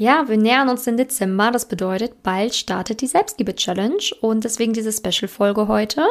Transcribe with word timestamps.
Ja, 0.00 0.28
wir 0.28 0.38
nähern 0.38 0.70
uns 0.70 0.84
den 0.84 0.96
Dezember. 0.96 1.50
Das 1.50 1.68
bedeutet, 1.68 2.22
bald 2.22 2.54
startet 2.54 3.02
die 3.02 3.06
Selbstliebe-Challenge 3.06 4.02
und 4.22 4.44
deswegen 4.44 4.72
diese 4.72 4.92
Special-Folge 4.92 5.68
heute. 5.68 6.06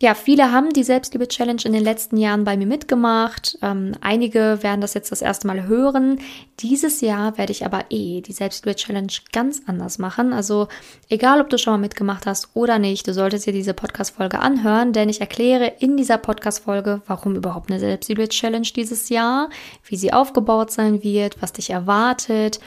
Ja, 0.00 0.14
viele 0.14 0.50
haben 0.52 0.70
die 0.70 0.82
Selbstliebe-Challenge 0.82 1.60
in 1.66 1.74
den 1.74 1.84
letzten 1.84 2.16
Jahren 2.16 2.44
bei 2.44 2.56
mir 2.56 2.66
mitgemacht. 2.66 3.58
Ähm, 3.60 3.92
einige 4.00 4.62
werden 4.62 4.80
das 4.80 4.94
jetzt 4.94 5.12
das 5.12 5.20
erste 5.20 5.46
Mal 5.46 5.66
hören. 5.66 6.18
Dieses 6.60 7.02
Jahr 7.02 7.36
werde 7.36 7.52
ich 7.52 7.66
aber 7.66 7.84
eh 7.90 8.22
die 8.22 8.32
Selbstliebe-Challenge 8.32 9.12
ganz 9.32 9.60
anders 9.66 9.98
machen. 9.98 10.32
Also 10.32 10.68
egal, 11.10 11.42
ob 11.42 11.50
du 11.50 11.58
schon 11.58 11.74
mal 11.74 11.78
mitgemacht 11.78 12.24
hast 12.24 12.48
oder 12.54 12.78
nicht, 12.78 13.06
du 13.06 13.12
solltest 13.12 13.44
dir 13.44 13.52
diese 13.52 13.74
Podcast-Folge 13.74 14.38
anhören, 14.38 14.94
denn 14.94 15.10
ich 15.10 15.20
erkläre 15.20 15.70
in 15.80 15.98
dieser 15.98 16.16
Podcast-Folge, 16.16 17.02
warum 17.06 17.36
überhaupt 17.36 17.70
eine 17.70 17.80
Selbstliebe-Challenge 17.80 18.68
dieses 18.74 19.10
Jahr, 19.10 19.50
wie 19.84 19.96
sie 19.96 20.14
aufgebaut 20.14 20.70
sein 20.70 21.02
wird, 21.02 21.42
was 21.42 21.52
dich 21.52 21.68
erwartet 21.68 22.60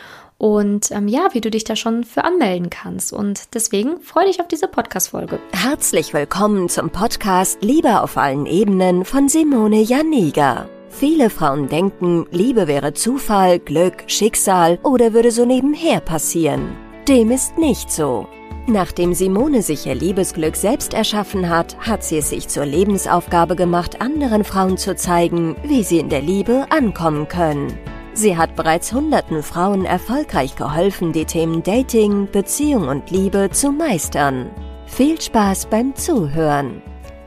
und 0.43 0.91
ähm, 0.91 1.07
ja, 1.07 1.29
wie 1.31 1.39
du 1.39 1.49
dich 1.49 1.63
da 1.63 1.77
schon 1.77 2.03
für 2.03 2.25
anmelden 2.25 2.69
kannst. 2.69 3.13
Und 3.13 3.53
deswegen 3.53 4.01
freue 4.01 4.25
dich 4.25 4.41
auf 4.41 4.49
diese 4.49 4.67
Podcast-Folge. 4.67 5.39
Herzlich 5.53 6.13
willkommen 6.13 6.67
zum 6.67 6.89
Podcast 6.89 7.59
Liebe 7.61 8.01
auf 8.01 8.17
allen 8.17 8.45
Ebenen 8.45 9.05
von 9.05 9.29
Simone 9.29 9.79
Janiga. 9.79 10.67
Viele 10.89 11.29
Frauen 11.29 11.69
denken, 11.69 12.25
Liebe 12.31 12.67
wäre 12.67 12.93
Zufall, 12.93 13.57
Glück, 13.57 14.03
Schicksal 14.07 14.79
oder 14.83 15.13
würde 15.13 15.31
so 15.31 15.45
nebenher 15.45 16.01
passieren. 16.01 16.75
Dem 17.07 17.31
ist 17.31 17.57
nicht 17.57 17.89
so. 17.89 18.27
Nachdem 18.67 19.13
Simone 19.13 19.61
sich 19.61 19.85
ihr 19.85 19.95
Liebesglück 19.95 20.57
selbst 20.57 20.93
erschaffen 20.93 21.47
hat, 21.47 21.77
hat 21.79 22.03
sie 22.03 22.17
es 22.17 22.31
sich 22.31 22.49
zur 22.49 22.65
Lebensaufgabe 22.65 23.55
gemacht, 23.55 24.01
anderen 24.01 24.43
Frauen 24.43 24.77
zu 24.77 24.93
zeigen, 24.97 25.55
wie 25.63 25.83
sie 25.83 25.99
in 25.99 26.09
der 26.09 26.21
Liebe 26.21 26.65
ankommen 26.69 27.29
können. 27.29 27.79
Sie 28.15 28.37
hat 28.37 28.55
bereits 28.55 28.93
hunderten 28.93 29.41
Frauen 29.41 29.85
erfolgreich 29.85 30.55
geholfen, 30.55 31.13
die 31.13 31.25
Themen 31.25 31.63
Dating, 31.63 32.29
Beziehung 32.31 32.87
und 32.87 33.09
Liebe 33.09 33.49
zu 33.51 33.71
meistern. 33.71 34.51
Viel 34.85 35.19
Spaß 35.19 35.65
beim 35.65 35.95
Zuhören. 35.95 36.83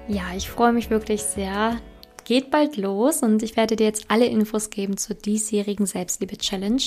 Ja, 0.06 0.22
ich 0.36 0.48
freue 0.48 0.72
mich 0.72 0.88
wirklich 0.88 1.24
sehr. 1.24 1.78
Geht 2.24 2.52
bald 2.52 2.76
los 2.76 3.22
und 3.22 3.42
ich 3.42 3.56
werde 3.56 3.74
dir 3.74 3.84
jetzt 3.84 4.06
alle 4.08 4.26
Infos 4.26 4.70
geben 4.70 4.96
zur 4.96 5.16
diesjährigen 5.16 5.86
Selbstliebe-Challenge. 5.86 6.82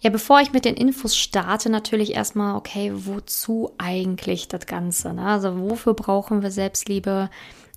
Ja, 0.00 0.10
bevor 0.10 0.40
ich 0.40 0.52
mit 0.52 0.66
den 0.66 0.74
Infos 0.74 1.16
starte, 1.16 1.70
natürlich 1.70 2.14
erstmal, 2.14 2.56
okay, 2.56 2.92
wozu 2.92 3.70
eigentlich 3.78 4.48
das 4.48 4.66
Ganze? 4.66 5.14
Ne? 5.14 5.24
Also 5.24 5.58
wofür 5.58 5.94
brauchen 5.94 6.42
wir 6.42 6.50
Selbstliebe? 6.50 7.30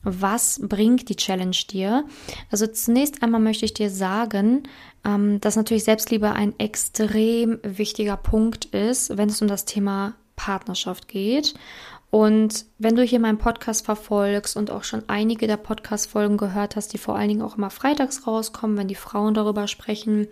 Was 0.05 0.61
bringt 0.63 1.09
die 1.09 1.15
Challenge 1.15 1.57
dir? 1.69 2.05
Also 2.51 2.67
zunächst 2.67 3.21
einmal 3.23 3.41
möchte 3.41 3.65
ich 3.65 3.73
dir 3.73 3.89
sagen, 3.89 4.63
ähm, 5.03 5.41
dass 5.41 5.55
natürlich 5.55 5.83
Selbstliebe 5.83 6.31
ein 6.31 6.53
extrem 6.59 7.59
wichtiger 7.63 8.15
Punkt 8.15 8.65
ist, 8.65 9.17
wenn 9.17 9.29
es 9.29 9.41
um 9.41 9.47
das 9.47 9.65
Thema 9.65 10.13
Partnerschaft 10.35 11.07
geht. 11.07 11.55
Und 12.11 12.65
wenn 12.77 12.95
du 12.95 13.03
hier 13.03 13.19
meinen 13.19 13.39
Podcast 13.39 13.83
verfolgst 13.83 14.55
und 14.55 14.71
auch 14.71 14.83
schon 14.83 15.03
einige 15.07 15.47
der 15.47 15.57
Podcast-Folgen 15.57 16.37
gehört 16.37 16.75
hast, 16.75 16.93
die 16.93 16.97
vor 16.97 17.17
allen 17.17 17.27
Dingen 17.27 17.41
auch 17.41 17.57
immer 17.57 17.69
freitags 17.69 18.25
rauskommen, 18.25 18.77
wenn 18.77 18.87
die 18.87 18.95
Frauen 18.95 19.33
darüber 19.33 19.67
sprechen, 19.67 20.27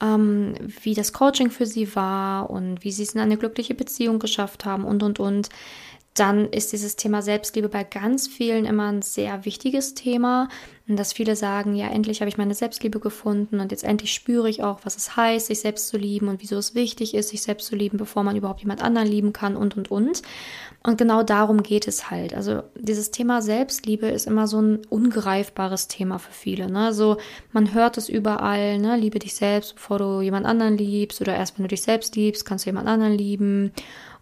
ähm, 0.00 0.54
wie 0.82 0.94
das 0.94 1.12
Coaching 1.12 1.50
für 1.50 1.66
sie 1.66 1.94
war 1.94 2.50
und 2.50 2.84
wie 2.84 2.92
sie 2.92 3.02
es 3.02 3.14
in 3.14 3.20
eine 3.20 3.36
glückliche 3.36 3.74
Beziehung 3.74 4.20
geschafft 4.20 4.64
haben 4.64 4.84
und, 4.84 5.02
und, 5.02 5.20
und, 5.20 5.48
dann 6.14 6.46
ist 6.46 6.72
dieses 6.72 6.96
Thema 6.96 7.22
Selbstliebe 7.22 7.68
bei 7.68 7.84
ganz 7.84 8.26
vielen 8.26 8.64
immer 8.64 8.88
ein 8.88 9.02
sehr 9.02 9.44
wichtiges 9.44 9.94
Thema. 9.94 10.48
Dass 10.90 11.12
viele 11.12 11.36
sagen, 11.36 11.74
ja, 11.74 11.88
endlich 11.88 12.22
habe 12.22 12.30
ich 12.30 12.38
meine 12.38 12.54
Selbstliebe 12.54 12.98
gefunden 12.98 13.60
und 13.60 13.72
jetzt 13.72 13.84
endlich 13.84 14.14
spüre 14.14 14.48
ich 14.48 14.62
auch, 14.62 14.80
was 14.84 14.96
es 14.96 15.16
heißt, 15.16 15.48
sich 15.48 15.60
selbst 15.60 15.88
zu 15.88 15.98
lieben 15.98 16.28
und 16.28 16.40
wieso 16.40 16.56
es 16.56 16.74
wichtig 16.74 17.12
ist, 17.12 17.28
sich 17.28 17.42
selbst 17.42 17.66
zu 17.66 17.76
lieben, 17.76 17.98
bevor 17.98 18.22
man 18.22 18.36
überhaupt 18.36 18.60
jemand 18.60 18.82
anderen 18.82 19.06
lieben 19.06 19.34
kann 19.34 19.54
und, 19.54 19.76
und, 19.76 19.90
und. 19.90 20.22
Und 20.82 20.96
genau 20.96 21.22
darum 21.22 21.62
geht 21.62 21.86
es 21.86 22.10
halt. 22.10 22.32
Also 22.32 22.62
dieses 22.74 23.10
Thema 23.10 23.42
Selbstliebe 23.42 24.06
ist 24.06 24.26
immer 24.26 24.46
so 24.46 24.62
ein 24.62 24.80
ungreifbares 24.88 25.88
Thema 25.88 26.18
für 26.18 26.32
viele. 26.32 26.70
Ne? 26.70 26.86
Also 26.86 27.18
man 27.52 27.74
hört 27.74 27.98
es 27.98 28.08
überall, 28.08 28.78
ne? 28.78 28.96
liebe 28.96 29.18
dich 29.18 29.34
selbst, 29.34 29.74
bevor 29.74 29.98
du 29.98 30.20
jemand 30.22 30.46
anderen 30.46 30.78
liebst 30.78 31.20
oder 31.20 31.36
erst 31.36 31.58
wenn 31.58 31.64
du 31.64 31.68
dich 31.68 31.82
selbst 31.82 32.16
liebst, 32.16 32.46
kannst 32.46 32.64
du 32.64 32.70
jemand 32.70 32.88
anderen 32.88 33.12
lieben. 33.12 33.72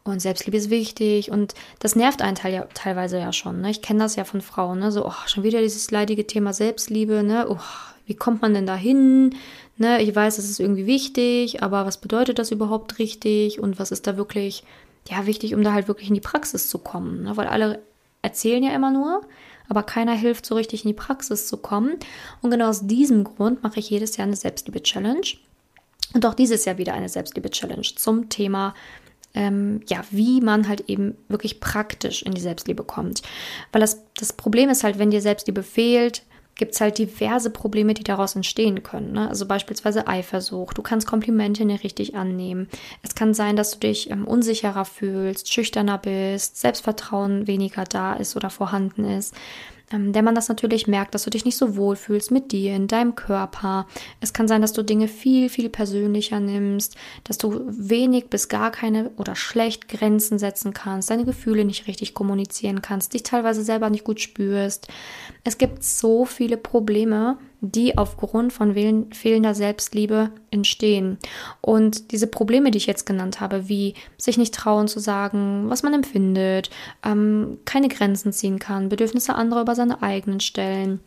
Und 0.07 0.21
Selbstliebe 0.21 0.57
ist 0.57 0.71
wichtig 0.71 1.31
und 1.31 1.55
das 1.79 1.97
nervt 1.97 2.23
einen 2.23 2.37
teil, 2.37 2.55
ja, 2.55 2.67
teilweise 2.75 3.19
ja 3.19 3.33
schon. 3.33 3.61
Ne? 3.61 3.71
Ich 3.71 3.83
kenne 3.83 4.01
das 4.01 4.17
ja 4.17 4.25
von 4.25 4.41
Frauen, 4.41 4.79
ne? 4.79 4.93
so 4.93 5.07
oh, 5.07 5.13
schon 5.27 5.45
wieder 5.45 5.61
dieses 5.61 5.91
leidige 5.91 6.27
Thema 6.27 6.53
Selbstliebe. 6.53 7.23
Ne? 7.23 7.47
Oh, 7.49 7.59
wie 8.07 8.15
kommt 8.15 8.43
man 8.43 8.55
denn 8.55 8.67
da 8.67 8.77
hin? 8.77 9.35
Ne? 9.77 10.01
Ich 10.03 10.15
weiß, 10.15 10.39
es 10.39 10.49
ist 10.49 10.61
irgendwie 10.61 10.87
wichtig, 10.87 11.63
aber 11.63 11.87
was 11.87 11.99
bedeutet 11.99 12.39
das 12.39 12.51
überhaupt 12.51 12.99
richtig 12.99 13.61
und 13.61 13.79
was 13.79 13.91
ist 13.91 14.07
da 14.07 14.17
wirklich 14.17 14.65
ja 15.09 15.27
wichtig, 15.27 15.55
um 15.55 15.63
da 15.63 15.73
halt 15.73 15.89
wirklich 15.89 16.09
in 16.09 16.15
die 16.15 16.21
Praxis 16.21 16.69
zu 16.69 16.79
kommen? 16.79 17.25
Ne? 17.25 17.37
Weil 17.37 17.49
alle 17.49 17.81
erzählen 18.23 18.63
ja 18.63 18.75
immer 18.75 18.91
nur, 18.91 19.23
aber 19.69 19.83
keiner 19.83 20.15
hilft 20.15 20.47
so 20.47 20.55
richtig 20.55 20.85
in 20.85 20.89
die 20.89 20.95
Praxis 20.95 21.49
zu 21.49 21.57
kommen. 21.57 21.95
Und 22.43 22.51
genau 22.51 22.69
aus 22.69 22.87
diesem 22.87 23.25
Grund 23.25 23.63
mache 23.63 23.81
ich 23.81 23.91
jedes 23.91 24.17
Jahr 24.17 24.27
eine 24.27 24.37
Selbstliebe-Challenge. 24.37 25.27
Und 26.15 26.25
auch 26.25 26.35
dieses 26.35 26.65
Jahr 26.65 26.79
wieder 26.79 26.95
eine 26.95 27.09
Selbstliebe-Challenge 27.09 27.83
zum 27.97 28.29
Thema 28.29 28.75
ähm, 29.37 29.83
ja, 29.87 30.03
wie 30.11 30.41
man 30.41 30.67
halt 30.67 30.89
eben 30.89 31.17
wirklich 31.29 31.61
praktisch 31.61 32.23
in 32.23 32.35
die 32.35 32.41
Selbstliebe 32.41 32.83
kommt. 32.83 33.23
Weil 33.71 33.81
das, 33.81 34.03
das 34.19 34.33
Problem 34.33 34.69
ist 34.71 34.83
halt, 34.83 34.99
wenn 34.99 35.11
dir 35.11 35.21
Selbstliebe 35.21 35.63
fehlt, 35.63 36.23
gibt 36.57 36.75
es 36.75 36.81
halt 36.81 36.97
diverse 36.97 37.51
Probleme, 37.51 37.93
die 37.93 38.03
daraus 38.03 38.35
entstehen 38.35 38.83
können. 38.83 39.13
Ne? 39.13 39.29
Also 39.29 39.47
beispielsweise 39.47 40.09
Eifersucht. 40.09 40.79
Du 40.79 40.83
kannst 40.83 41.07
Komplimente 41.07 41.67
nicht 41.67 41.85
richtig 41.85 42.15
annehmen. 42.15 42.69
Es 43.03 43.15
kann 43.15 43.35
sein, 43.35 43.57
dass 43.57 43.73
du 43.73 43.79
dich 43.81 44.11
ähm, 44.11 44.27
unsicherer 44.27 44.87
fühlst, 44.87 45.53
schüchterner 45.53 45.99
bist, 45.99 46.57
Selbstvertrauen 46.59 47.47
weniger 47.47 47.85
da 47.85 48.15
ist 48.15 48.37
oder 48.37 48.49
vorhanden 48.49 49.05
ist 49.05 49.35
ähm, 49.93 50.13
man 50.25 50.35
das 50.35 50.49
natürlich 50.49 50.87
merkt, 50.87 51.15
dass 51.15 51.25
du 51.25 51.31
dich 51.31 51.45
nicht 51.45 51.57
so 51.57 51.77
wohl 51.77 51.97
fühlst 51.97 52.31
mit 52.31 52.53
dir, 52.53 52.75
in 52.75 52.89
deinem 52.89 53.15
Körper. 53.15 53.87
Es 54.21 54.33
kann 54.33 54.49
sein, 54.49 54.61
dass 54.61 54.73
du 54.73 54.83
Dinge 54.83 55.09
viel, 55.09 55.49
viel 55.49 55.69
persönlicher 55.69 56.41
nimmst, 56.41 56.97
dass 57.25 57.39
du 57.39 57.61
wenig 57.67 58.29
bis 58.29 58.49
gar 58.49 58.71
keine 58.71 59.11
oder 59.17 59.37
schlecht 59.37 59.89
Grenzen 59.89 60.39
setzen 60.39 60.73
kannst, 60.73 61.11
deine 61.11 61.25
Gefühle 61.25 61.65
nicht 61.65 61.87
richtig 61.87 62.15
kommunizieren 62.15 62.83
kannst, 62.83 63.15
dich 63.15 63.23
teilweise 63.23 63.63
selber 63.63 63.91
nicht 63.91 64.05
gut 64.05 64.21
spürst. 64.21 64.89
Es 65.45 65.59
gibt 65.59 65.85
so 65.85 66.25
viele 66.25 66.57
Probleme, 66.57 67.39
die 67.61 67.97
aufgrund 67.97 68.53
von 68.53 68.75
fehlender 69.13 69.55
Selbstliebe 69.55 70.31
entstehen. 70.51 71.19
Und 71.61 72.13
diese 72.13 72.27
Probleme, 72.27 72.71
die 72.71 72.79
ich 72.79 72.87
jetzt 72.87 73.07
genannt 73.07 73.41
habe, 73.41 73.69
wie 73.69 73.95
sich 74.19 74.39
nicht 74.39 74.55
trauen 74.55 74.89
zu 74.89 75.01
sagen, 75.01 75.69
was 75.69 75.83
man 75.83 75.95
empfindet, 75.95 76.71
ähm, 77.05 77.59
keine 77.65 77.89
Grenzen 77.89 78.33
ziehen 78.33 78.59
kann, 78.59 78.89
Bedürfnisse 78.89 79.35
anderer 79.35 79.63
über 79.63 79.75
seine 79.75 80.03
eigenen 80.03 80.41
stellen, 80.41 81.01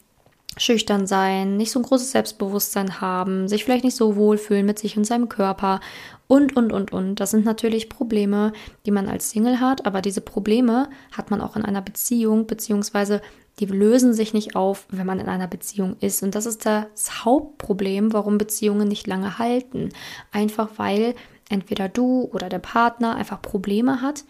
schüchtern 0.57 1.07
sein, 1.07 1.57
nicht 1.57 1.71
so 1.71 1.79
ein 1.79 1.83
großes 1.83 2.11
Selbstbewusstsein 2.11 2.99
haben, 3.01 3.47
sich 3.47 3.63
vielleicht 3.63 3.83
nicht 3.83 3.95
so 3.95 4.15
wohlfühlen 4.15 4.65
mit 4.65 4.79
sich 4.79 4.97
und 4.97 5.05
seinem 5.05 5.29
Körper 5.29 5.79
und, 6.27 6.55
und, 6.55 6.73
und, 6.73 6.91
und. 6.91 7.15
Das 7.19 7.31
sind 7.31 7.45
natürlich 7.45 7.89
Probleme, 7.89 8.53
die 8.85 8.91
man 8.91 9.07
als 9.07 9.29
Single 9.29 9.59
hat, 9.59 9.85
aber 9.85 10.01
diese 10.01 10.21
Probleme 10.21 10.89
hat 11.15 11.31
man 11.31 11.41
auch 11.41 11.55
in 11.55 11.65
einer 11.65 11.81
Beziehung, 11.81 12.47
beziehungsweise 12.47 13.21
die 13.59 13.65
lösen 13.65 14.13
sich 14.13 14.33
nicht 14.33 14.55
auf, 14.55 14.85
wenn 14.89 15.05
man 15.05 15.19
in 15.19 15.27
einer 15.27 15.47
Beziehung 15.47 15.97
ist. 15.99 16.23
Und 16.23 16.35
das 16.35 16.45
ist 16.45 16.65
das 16.65 17.25
Hauptproblem, 17.25 18.13
warum 18.13 18.37
Beziehungen 18.37 18.87
nicht 18.87 19.07
lange 19.07 19.37
halten. 19.37 19.89
Einfach 20.31 20.69
weil 20.77 21.15
entweder 21.49 21.89
du 21.89 22.29
oder 22.31 22.49
der 22.49 22.59
Partner 22.59 23.15
einfach 23.15 23.41
Probleme 23.41 24.01
hat, 24.01 24.23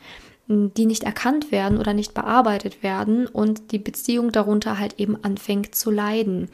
die 0.47 0.87
nicht 0.87 1.03
erkannt 1.03 1.51
werden 1.51 1.77
oder 1.77 1.93
nicht 1.93 2.15
bearbeitet 2.15 2.81
werden 2.81 3.27
und 3.27 3.71
die 3.71 3.77
Beziehung 3.77 4.31
darunter 4.31 4.79
halt 4.79 4.99
eben 4.99 5.23
anfängt 5.23 5.75
zu 5.75 5.91
leiden. 5.91 6.49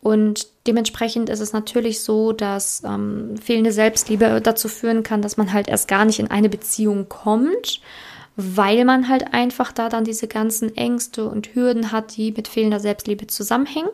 Und 0.00 0.46
dementsprechend 0.66 1.28
ist 1.28 1.40
es 1.40 1.52
natürlich 1.52 2.00
so, 2.00 2.32
dass 2.32 2.82
ähm, 2.84 3.36
fehlende 3.36 3.72
Selbstliebe 3.72 4.40
dazu 4.40 4.68
führen 4.68 5.02
kann, 5.02 5.20
dass 5.20 5.36
man 5.36 5.52
halt 5.52 5.68
erst 5.68 5.88
gar 5.88 6.06
nicht 6.06 6.18
in 6.18 6.30
eine 6.30 6.48
Beziehung 6.48 7.08
kommt 7.08 7.80
weil 8.36 8.84
man 8.84 9.08
halt 9.08 9.32
einfach 9.32 9.72
da 9.72 9.88
dann 9.88 10.04
diese 10.04 10.28
ganzen 10.28 10.76
Ängste 10.76 11.28
und 11.28 11.54
Hürden 11.54 11.90
hat, 11.90 12.16
die 12.16 12.32
mit 12.32 12.48
fehlender 12.48 12.80
Selbstliebe 12.80 13.26
zusammenhängen. 13.26 13.90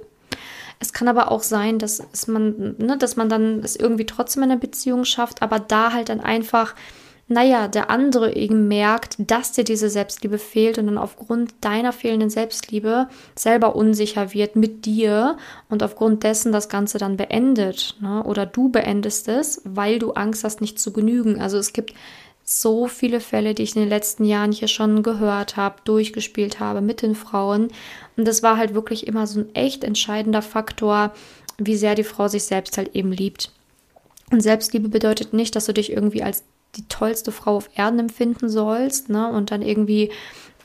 Es 0.80 0.92
kann 0.92 1.06
aber 1.06 1.30
auch 1.30 1.44
sein, 1.44 1.78
dass 1.78 2.02
man, 2.26 2.74
ne, 2.78 2.96
dass 2.98 3.14
man 3.14 3.28
dann 3.28 3.60
es 3.60 3.76
irgendwie 3.76 4.04
trotzdem 4.04 4.42
in 4.42 4.50
einer 4.50 4.60
Beziehung 4.60 5.04
schafft, 5.04 5.40
aber 5.40 5.60
da 5.60 5.92
halt 5.92 6.08
dann 6.08 6.20
einfach, 6.20 6.74
naja, 7.28 7.68
der 7.68 7.88
andere 7.88 8.34
eben 8.34 8.66
merkt, 8.66 9.14
dass 9.18 9.52
dir 9.52 9.62
diese 9.62 9.88
Selbstliebe 9.88 10.38
fehlt 10.38 10.78
und 10.78 10.86
dann 10.86 10.98
aufgrund 10.98 11.54
deiner 11.60 11.92
fehlenden 11.92 12.30
Selbstliebe 12.30 13.08
selber 13.36 13.76
unsicher 13.76 14.34
wird 14.34 14.56
mit 14.56 14.84
dir 14.84 15.36
und 15.68 15.84
aufgrund 15.84 16.24
dessen 16.24 16.50
das 16.50 16.68
Ganze 16.68 16.98
dann 16.98 17.16
beendet. 17.16 17.96
Ne? 18.00 18.24
Oder 18.24 18.44
du 18.44 18.68
beendest 18.68 19.28
es, 19.28 19.62
weil 19.64 20.00
du 20.00 20.12
Angst 20.12 20.42
hast, 20.42 20.60
nicht 20.60 20.80
zu 20.80 20.92
genügen. 20.92 21.40
Also 21.40 21.58
es 21.58 21.72
gibt 21.72 21.94
so 22.44 22.88
viele 22.88 23.20
Fälle, 23.20 23.54
die 23.54 23.62
ich 23.62 23.76
in 23.76 23.82
den 23.82 23.88
letzten 23.88 24.24
Jahren 24.24 24.52
hier 24.52 24.68
schon 24.68 25.02
gehört 25.02 25.56
habe, 25.56 25.76
durchgespielt 25.84 26.60
habe 26.60 26.80
mit 26.80 27.02
den 27.02 27.14
Frauen. 27.14 27.68
Und 28.16 28.26
das 28.26 28.42
war 28.42 28.56
halt 28.56 28.74
wirklich 28.74 29.06
immer 29.06 29.26
so 29.26 29.40
ein 29.40 29.54
echt 29.54 29.84
entscheidender 29.84 30.42
Faktor, 30.42 31.12
wie 31.58 31.76
sehr 31.76 31.94
die 31.94 32.04
Frau 32.04 32.28
sich 32.28 32.44
selbst 32.44 32.76
halt 32.76 32.94
eben 32.94 33.12
liebt. 33.12 33.52
Und 34.30 34.40
Selbstliebe 34.40 34.88
bedeutet 34.88 35.32
nicht, 35.32 35.54
dass 35.54 35.66
du 35.66 35.74
dich 35.74 35.92
irgendwie 35.92 36.22
als 36.22 36.44
die 36.74 36.88
tollste 36.88 37.32
Frau 37.32 37.56
auf 37.56 37.68
Erden 37.74 37.98
empfinden 37.98 38.48
sollst, 38.48 39.10
ne? 39.10 39.30
Und 39.30 39.50
dann 39.50 39.60
irgendwie 39.60 40.10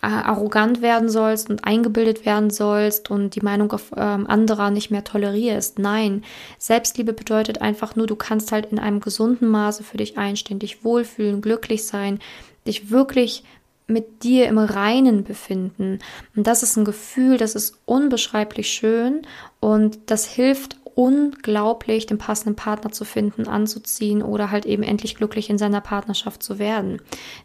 arrogant 0.02 0.82
werden 0.82 1.10
sollst 1.10 1.50
und 1.50 1.66
eingebildet 1.66 2.26
werden 2.26 2.50
sollst 2.50 3.10
und 3.10 3.36
die 3.36 3.42
Meinung 3.42 3.72
auf, 3.72 3.92
ähm, 3.96 4.28
anderer 4.28 4.70
nicht 4.70 4.92
mehr 4.92 5.04
tolerierst. 5.04 5.80
Nein, 5.80 6.24
Selbstliebe 6.58 7.14
bedeutet 7.14 7.62
einfach 7.62 7.96
nur, 7.96 8.08
du 8.08 8.16
kannst 8.16 8.52
halt 8.52 8.68
in 8.72 8.80
einem 8.80 9.00
gesunden 9.00 9.48
Maße 9.48 9.84
für 9.84 9.98
dich 9.98 10.18
einstehen, 10.18 10.60
dich 10.60 10.84
wohlfühlen, 10.84 11.42
glücklich 11.42 11.86
sein, 11.86 12.20
dich 12.66 12.92
wirklich 12.92 13.44
mit 13.88 14.24
dir 14.24 14.48
im 14.48 14.58
Reinen 14.58 15.24
befinden. 15.24 16.00
Und 16.36 16.46
das 16.46 16.62
ist 16.62 16.76
ein 16.76 16.86
Gefühl, 16.86 17.38
das 17.38 17.56
ist 17.56 17.80
unbeschreiblich 17.86 18.70
schön 18.70 19.22
und 19.60 19.98
das 20.08 20.26
hilft 20.26 20.78
unglaublich, 20.98 22.08
den 22.08 22.18
passenden 22.18 22.56
Partner 22.56 22.92
zu 22.92 23.06
finden, 23.06 23.48
anzuziehen 23.48 24.24
oder 24.24 24.50
halt 24.50 24.66
eben 24.66 24.82
endlich 24.82 25.16
glücklich 25.16 25.48
in 25.48 25.60
seiner 25.60 25.80
Partnerschaft 25.80 26.42
zu 26.42 26.58
werden. 26.58 27.00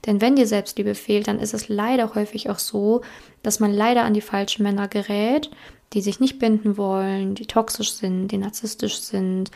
Denn 0.07 0.23
wenn 0.23 0.37
dir 0.37 0.47
Selbstliebe 0.47 0.95
fehlt, 0.95 1.29
dann 1.29 1.39
ist 1.39 1.53
es 1.53 1.69
leider 1.69 2.15
häufig 2.15 2.49
auch 2.49 2.59
so, 2.59 3.03
dass 3.43 3.61
man 3.61 3.71
leider 3.71 4.05
an 4.05 4.15
die 4.15 4.23
falschen 4.23 4.63
Männer 4.63 4.89
gerät, 4.89 5.51
die 5.93 6.01
sich 6.01 6.19
nicht 6.19 6.39
binden 6.39 6.79
wollen, 6.79 7.35
die 7.35 7.45
toxisch 7.45 7.93
sind, 7.93 8.29
die 8.29 8.39
narzisstisch 8.39 9.01
sind 9.01 9.51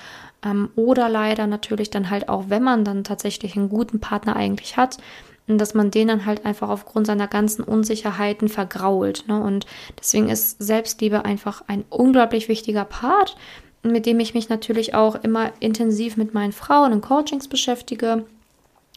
ähm, 0.44 0.68
oder 0.76 1.08
leider 1.08 1.46
natürlich 1.46 1.88
dann 1.88 2.10
halt 2.10 2.28
auch, 2.28 2.44
wenn 2.48 2.62
man 2.62 2.84
dann 2.84 3.02
tatsächlich 3.02 3.56
einen 3.56 3.70
guten 3.70 3.98
Partner 3.98 4.36
eigentlich 4.36 4.76
hat, 4.76 4.98
dass 5.46 5.72
man 5.72 5.90
den 5.90 6.08
dann 6.08 6.26
halt 6.26 6.44
einfach 6.44 6.68
aufgrund 6.68 7.06
seiner 7.06 7.28
ganzen 7.28 7.62
Unsicherheiten 7.62 8.48
vergrault. 8.48 9.24
Ne? 9.26 9.40
Und 9.40 9.64
deswegen 9.98 10.28
ist 10.28 10.62
Selbstliebe 10.62 11.24
einfach 11.24 11.62
ein 11.66 11.86
unglaublich 11.88 12.48
wichtiger 12.48 12.84
Part, 12.84 13.36
mit 13.92 14.06
dem 14.06 14.20
ich 14.20 14.34
mich 14.34 14.48
natürlich 14.48 14.94
auch 14.94 15.16
immer 15.16 15.52
intensiv 15.60 16.16
mit 16.16 16.34
meinen 16.34 16.52
Frauen 16.52 16.92
in 16.92 17.00
Coachings 17.00 17.48
beschäftige. 17.48 18.24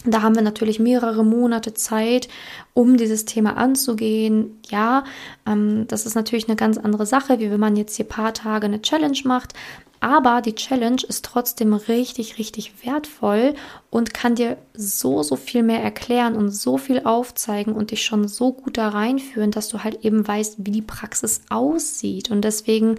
Da 0.05 0.21
haben 0.21 0.35
wir 0.35 0.41
natürlich 0.41 0.79
mehrere 0.79 1.25
Monate 1.25 1.73
Zeit, 1.73 2.29
um 2.73 2.95
dieses 2.95 3.25
Thema 3.25 3.57
anzugehen. 3.57 4.57
Ja, 4.69 5.03
ähm, 5.45 5.87
das 5.87 6.05
ist 6.05 6.15
natürlich 6.15 6.47
eine 6.47 6.55
ganz 6.55 6.77
andere 6.77 7.05
Sache, 7.05 7.39
wie 7.39 7.51
wenn 7.51 7.59
man 7.59 7.75
jetzt 7.75 7.97
hier 7.97 8.05
paar 8.05 8.33
Tage 8.33 8.65
eine 8.65 8.81
Challenge 8.81 9.19
macht. 9.25 9.53
Aber 10.01 10.41
die 10.41 10.55
Challenge 10.55 11.01
ist 11.07 11.25
trotzdem 11.25 11.73
richtig, 11.73 12.37
richtig 12.37 12.85
wertvoll 12.85 13.53
und 13.89 14.13
kann 14.13 14.35
dir 14.35 14.57
so, 14.73 15.23
so 15.23 15.35
viel 15.35 15.61
mehr 15.61 15.83
erklären 15.83 16.35
und 16.35 16.51
so 16.51 16.77
viel 16.77 17.01
aufzeigen 17.03 17.73
und 17.73 17.91
dich 17.91 18.05
schon 18.05 18.27
so 18.27 18.53
gut 18.53 18.77
da 18.77 18.89
reinführen, 18.89 19.51
dass 19.51 19.67
du 19.67 19.83
halt 19.83 20.05
eben 20.05 20.25
weißt, 20.25 20.57
wie 20.59 20.71
die 20.71 20.81
Praxis 20.81 21.41
aussieht. 21.49 22.31
Und 22.31 22.43
deswegen, 22.43 22.95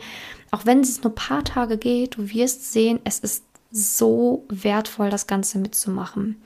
auch 0.51 0.67
wenn 0.67 0.81
es 0.81 1.03
nur 1.03 1.13
ein 1.13 1.15
paar 1.15 1.45
Tage 1.45 1.79
geht, 1.79 2.19
du 2.19 2.29
wirst 2.31 2.71
sehen, 2.73 3.01
es 3.05 3.19
ist 3.19 3.45
so 3.71 4.45
wertvoll, 4.49 5.09
das 5.09 5.27
Ganze 5.27 5.59
mitzumachen. 5.59 6.41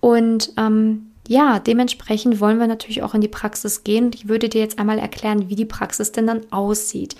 Und 0.00 0.52
ähm, 0.56 1.10
ja, 1.28 1.58
dementsprechend 1.58 2.40
wollen 2.40 2.60
wir 2.60 2.66
natürlich 2.66 3.02
auch 3.02 3.14
in 3.14 3.20
die 3.20 3.28
Praxis 3.28 3.84
gehen. 3.84 4.10
Ich 4.14 4.28
würde 4.28 4.48
dir 4.48 4.60
jetzt 4.60 4.78
einmal 4.78 4.98
erklären, 4.98 5.48
wie 5.48 5.56
die 5.56 5.64
Praxis 5.64 6.12
denn 6.12 6.26
dann 6.26 6.50
aussieht. 6.52 7.16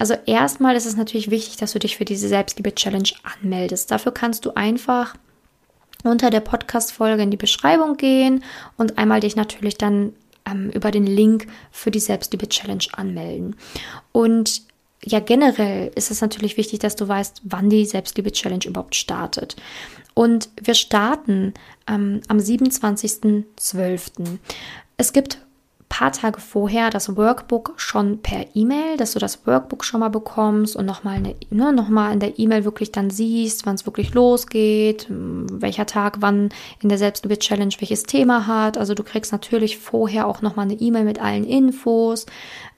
Also 0.00 0.14
erstmal 0.24 0.76
ist 0.76 0.86
es 0.86 0.96
natürlich 0.96 1.30
wichtig, 1.30 1.58
dass 1.58 1.74
du 1.74 1.78
dich 1.78 1.98
für 1.98 2.06
diese 2.06 2.26
Selbstliebe-Challenge 2.26 3.10
anmeldest. 3.22 3.90
Dafür 3.90 4.12
kannst 4.12 4.46
du 4.46 4.56
einfach 4.56 5.14
unter 6.04 6.30
der 6.30 6.40
Podcast-Folge 6.40 7.22
in 7.22 7.30
die 7.30 7.36
Beschreibung 7.36 7.98
gehen 7.98 8.42
und 8.78 8.96
einmal 8.96 9.20
dich 9.20 9.36
natürlich 9.36 9.76
dann 9.76 10.14
ähm, 10.46 10.70
über 10.70 10.90
den 10.90 11.04
Link 11.04 11.48
für 11.70 11.90
die 11.90 12.00
Selbstliebe-Challenge 12.00 12.84
anmelden. 12.92 13.56
Und 14.10 14.62
ja, 15.04 15.20
generell 15.20 15.92
ist 15.94 16.10
es 16.10 16.22
natürlich 16.22 16.56
wichtig, 16.56 16.78
dass 16.78 16.96
du 16.96 17.06
weißt, 17.06 17.42
wann 17.44 17.68
die 17.68 17.84
Selbstliebe-Challenge 17.84 18.64
überhaupt 18.64 18.94
startet. 18.94 19.56
Und 20.14 20.48
wir 20.62 20.72
starten 20.72 21.52
ähm, 21.86 22.22
am 22.26 22.38
27.12. 22.38 24.38
Es 24.96 25.12
gibt 25.12 25.42
paar 25.90 26.12
Tage 26.12 26.40
vorher 26.40 26.88
das 26.88 27.16
Workbook 27.16 27.74
schon 27.76 28.22
per 28.22 28.46
E-Mail, 28.54 28.96
dass 28.96 29.12
du 29.12 29.18
das 29.18 29.46
Workbook 29.46 29.84
schon 29.84 30.00
mal 30.00 30.08
bekommst 30.08 30.76
und 30.76 30.86
nochmal 30.86 31.20
ne, 31.20 31.72
noch 31.72 31.88
in 32.12 32.20
der 32.20 32.38
E-Mail 32.38 32.64
wirklich 32.64 32.92
dann 32.92 33.10
siehst, 33.10 33.66
wann 33.66 33.74
es 33.74 33.84
wirklich 33.84 34.14
losgeht, 34.14 35.06
welcher 35.10 35.86
Tag 35.86 36.18
wann 36.20 36.50
in 36.80 36.88
der 36.88 36.96
Selbstliebe-Challenge 36.96 37.74
welches 37.80 38.04
Thema 38.04 38.46
hat. 38.46 38.78
Also 38.78 38.94
du 38.94 39.02
kriegst 39.02 39.32
natürlich 39.32 39.78
vorher 39.78 40.26
auch 40.26 40.42
nochmal 40.42 40.66
eine 40.66 40.80
E-Mail 40.80 41.04
mit 41.04 41.20
allen 41.20 41.44
Infos. 41.44 42.24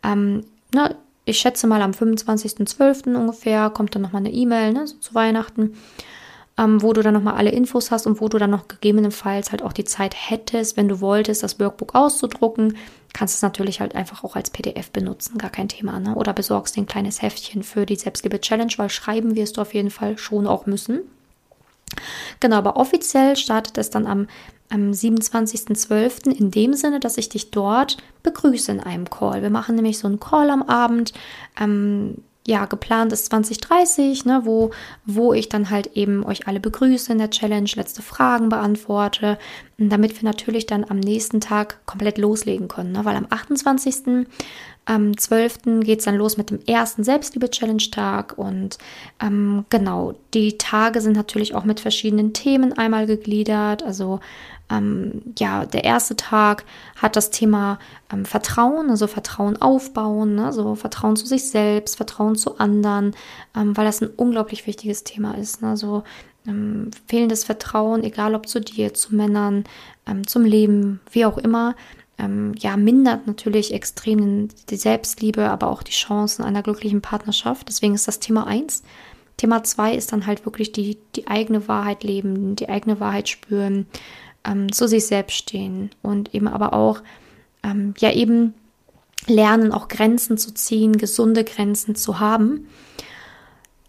Ähm, 0.02 0.44
ne, 0.74 0.96
ich 1.26 1.38
schätze 1.38 1.66
mal 1.66 1.82
am 1.82 1.92
25.12. 1.92 3.14
ungefähr 3.14 3.68
kommt 3.70 3.94
dann 3.94 4.02
nochmal 4.02 4.22
eine 4.22 4.32
E-Mail 4.32 4.72
ne, 4.72 4.86
so 4.86 4.96
zu 4.96 5.14
Weihnachten 5.14 5.74
ähm, 6.58 6.82
wo 6.82 6.92
du 6.92 7.02
dann 7.02 7.14
nochmal 7.14 7.34
alle 7.34 7.50
Infos 7.50 7.90
hast 7.90 8.06
und 8.06 8.20
wo 8.20 8.28
du 8.28 8.38
dann 8.38 8.50
noch 8.50 8.68
gegebenenfalls 8.68 9.52
halt 9.52 9.62
auch 9.62 9.72
die 9.72 9.84
Zeit 9.84 10.14
hättest, 10.16 10.76
wenn 10.76 10.88
du 10.88 11.00
wolltest, 11.00 11.42
das 11.42 11.58
Workbook 11.58 11.94
auszudrucken, 11.94 12.76
kannst 13.12 13.34
du 13.34 13.36
es 13.38 13.42
natürlich 13.42 13.80
halt 13.80 13.94
einfach 13.94 14.24
auch 14.24 14.36
als 14.36 14.50
PDF 14.50 14.90
benutzen, 14.90 15.38
gar 15.38 15.50
kein 15.50 15.68
Thema, 15.68 15.98
ne? 16.00 16.14
Oder 16.14 16.32
besorgst 16.32 16.76
dir 16.76 16.82
ein 16.82 16.86
kleines 16.86 17.22
Heftchen 17.22 17.62
für 17.62 17.86
die 17.86 17.96
Selbstliebe-Challenge, 17.96 18.72
weil 18.76 18.90
schreiben 18.90 19.34
wirst 19.34 19.56
du 19.56 19.62
auf 19.62 19.74
jeden 19.74 19.90
Fall 19.90 20.18
schon 20.18 20.46
auch 20.46 20.66
müssen. 20.66 21.00
Genau, 22.40 22.56
aber 22.56 22.76
offiziell 22.76 23.36
startet 23.36 23.78
es 23.78 23.90
dann 23.90 24.06
am, 24.06 24.26
am 24.70 24.90
27.12. 24.90 26.30
in 26.30 26.50
dem 26.50 26.74
Sinne, 26.74 27.00
dass 27.00 27.18
ich 27.18 27.28
dich 27.28 27.50
dort 27.50 27.98
begrüße 28.22 28.72
in 28.72 28.80
einem 28.80 29.08
Call. 29.10 29.42
Wir 29.42 29.50
machen 29.50 29.74
nämlich 29.74 29.98
so 29.98 30.08
einen 30.08 30.20
Call 30.20 30.50
am 30.50 30.62
Abend. 30.62 31.12
Ähm, 31.60 32.16
ja, 32.46 32.66
geplant 32.66 33.12
ist 33.12 33.26
2030, 33.26 34.24
ne, 34.24 34.42
wo, 34.44 34.70
wo 35.04 35.32
ich 35.32 35.48
dann 35.48 35.70
halt 35.70 35.88
eben 35.94 36.24
euch 36.24 36.48
alle 36.48 36.60
begrüße 36.60 37.12
in 37.12 37.18
der 37.18 37.30
Challenge, 37.30 37.70
letzte 37.76 38.02
Fragen 38.02 38.48
beantworte, 38.48 39.38
damit 39.88 40.20
wir 40.20 40.28
natürlich 40.28 40.66
dann 40.66 40.84
am 40.88 40.98
nächsten 40.98 41.40
Tag 41.40 41.84
komplett 41.86 42.18
loslegen 42.18 42.68
können, 42.68 42.92
ne, 42.92 43.04
weil 43.04 43.16
am 43.16 43.26
28. 43.28 44.26
Am 44.84 45.16
12. 45.16 45.80
geht 45.84 46.00
es 46.00 46.06
dann 46.06 46.16
los 46.16 46.36
mit 46.36 46.50
dem 46.50 46.58
ersten 46.66 47.04
Selbstliebe-Challenge-Tag 47.04 48.36
und 48.36 48.78
ähm, 49.22 49.64
genau, 49.70 50.14
die 50.34 50.58
Tage 50.58 51.00
sind 51.00 51.14
natürlich 51.14 51.54
auch 51.54 51.62
mit 51.64 51.78
verschiedenen 51.78 52.32
Themen 52.32 52.72
einmal 52.72 53.06
gegliedert. 53.06 53.84
Also 53.84 54.18
ähm, 54.72 55.22
ja, 55.38 55.66
der 55.66 55.84
erste 55.84 56.16
Tag 56.16 56.64
hat 56.96 57.14
das 57.14 57.30
Thema 57.30 57.78
ähm, 58.12 58.24
Vertrauen, 58.24 58.90
also 58.90 59.06
Vertrauen 59.06 59.60
aufbauen, 59.60 60.36
ne? 60.36 60.46
also 60.46 60.74
Vertrauen 60.74 61.14
zu 61.16 61.26
sich 61.26 61.48
selbst, 61.48 61.96
Vertrauen 61.96 62.34
zu 62.34 62.58
anderen, 62.58 63.14
ähm, 63.56 63.76
weil 63.76 63.84
das 63.84 64.00
ein 64.00 64.10
unglaublich 64.16 64.66
wichtiges 64.66 65.04
Thema 65.04 65.36
ist. 65.36 65.62
Ne? 65.62 65.68
Also 65.68 66.02
ähm, 66.46 66.90
fehlendes 67.06 67.44
Vertrauen, 67.44 68.04
egal 68.04 68.34
ob 68.34 68.48
zu 68.48 68.60
dir, 68.60 68.94
zu 68.94 69.14
Männern, 69.14 69.64
ähm, 70.06 70.26
zum 70.26 70.44
Leben, 70.44 71.00
wie 71.10 71.24
auch 71.24 71.38
immer, 71.38 71.74
ähm, 72.18 72.54
ja, 72.58 72.76
mindert 72.76 73.26
natürlich 73.26 73.72
extrem 73.72 74.48
die 74.68 74.76
Selbstliebe, 74.76 75.50
aber 75.50 75.68
auch 75.68 75.82
die 75.82 75.92
Chancen 75.92 76.44
einer 76.44 76.62
glücklichen 76.62 77.00
Partnerschaft. 77.00 77.68
Deswegen 77.68 77.94
ist 77.94 78.08
das 78.08 78.20
Thema 78.20 78.46
eins. 78.46 78.82
Thema 79.36 79.64
zwei 79.64 79.94
ist 79.94 80.12
dann 80.12 80.26
halt 80.26 80.44
wirklich 80.44 80.72
die, 80.72 80.98
die 81.16 81.26
eigene 81.26 81.66
Wahrheit 81.66 82.04
leben, 82.04 82.54
die 82.54 82.68
eigene 82.68 83.00
Wahrheit 83.00 83.28
spüren, 83.28 83.86
ähm, 84.44 84.70
zu 84.70 84.86
sich 84.86 85.06
selbst 85.06 85.36
stehen 85.36 85.90
und 86.02 86.34
eben 86.34 86.48
aber 86.48 86.74
auch, 86.74 87.00
ähm, 87.62 87.94
ja, 87.98 88.12
eben 88.12 88.54
lernen, 89.26 89.72
auch 89.72 89.88
Grenzen 89.88 90.36
zu 90.36 90.52
ziehen, 90.52 90.96
gesunde 90.96 91.44
Grenzen 91.44 91.94
zu 91.94 92.20
haben. 92.20 92.68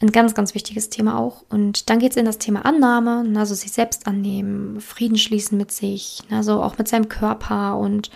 Ein 0.04 0.12
ganz, 0.12 0.36
ganz 0.36 0.54
wichtiges 0.54 0.90
Thema 0.90 1.18
auch. 1.18 1.46
Und 1.50 1.90
dann 1.90 2.00
geht 2.00 2.12
es 2.12 2.18
in 2.18 2.26
das 2.26 2.38
Thema 2.38 2.66
Annahme, 2.66 3.24
also 3.40 3.56
sich 3.56 3.72
selbst 3.72 4.06
annehmen, 4.06 4.82
Frieden 4.82 5.18
schließen 5.18 5.58
mit 5.58 5.72
sich, 5.72 6.20
also 6.30 6.62
auch 6.62 6.78
mit 6.78 6.90
seinem 6.90 7.08
Körper 7.08 7.78
und 7.78 8.12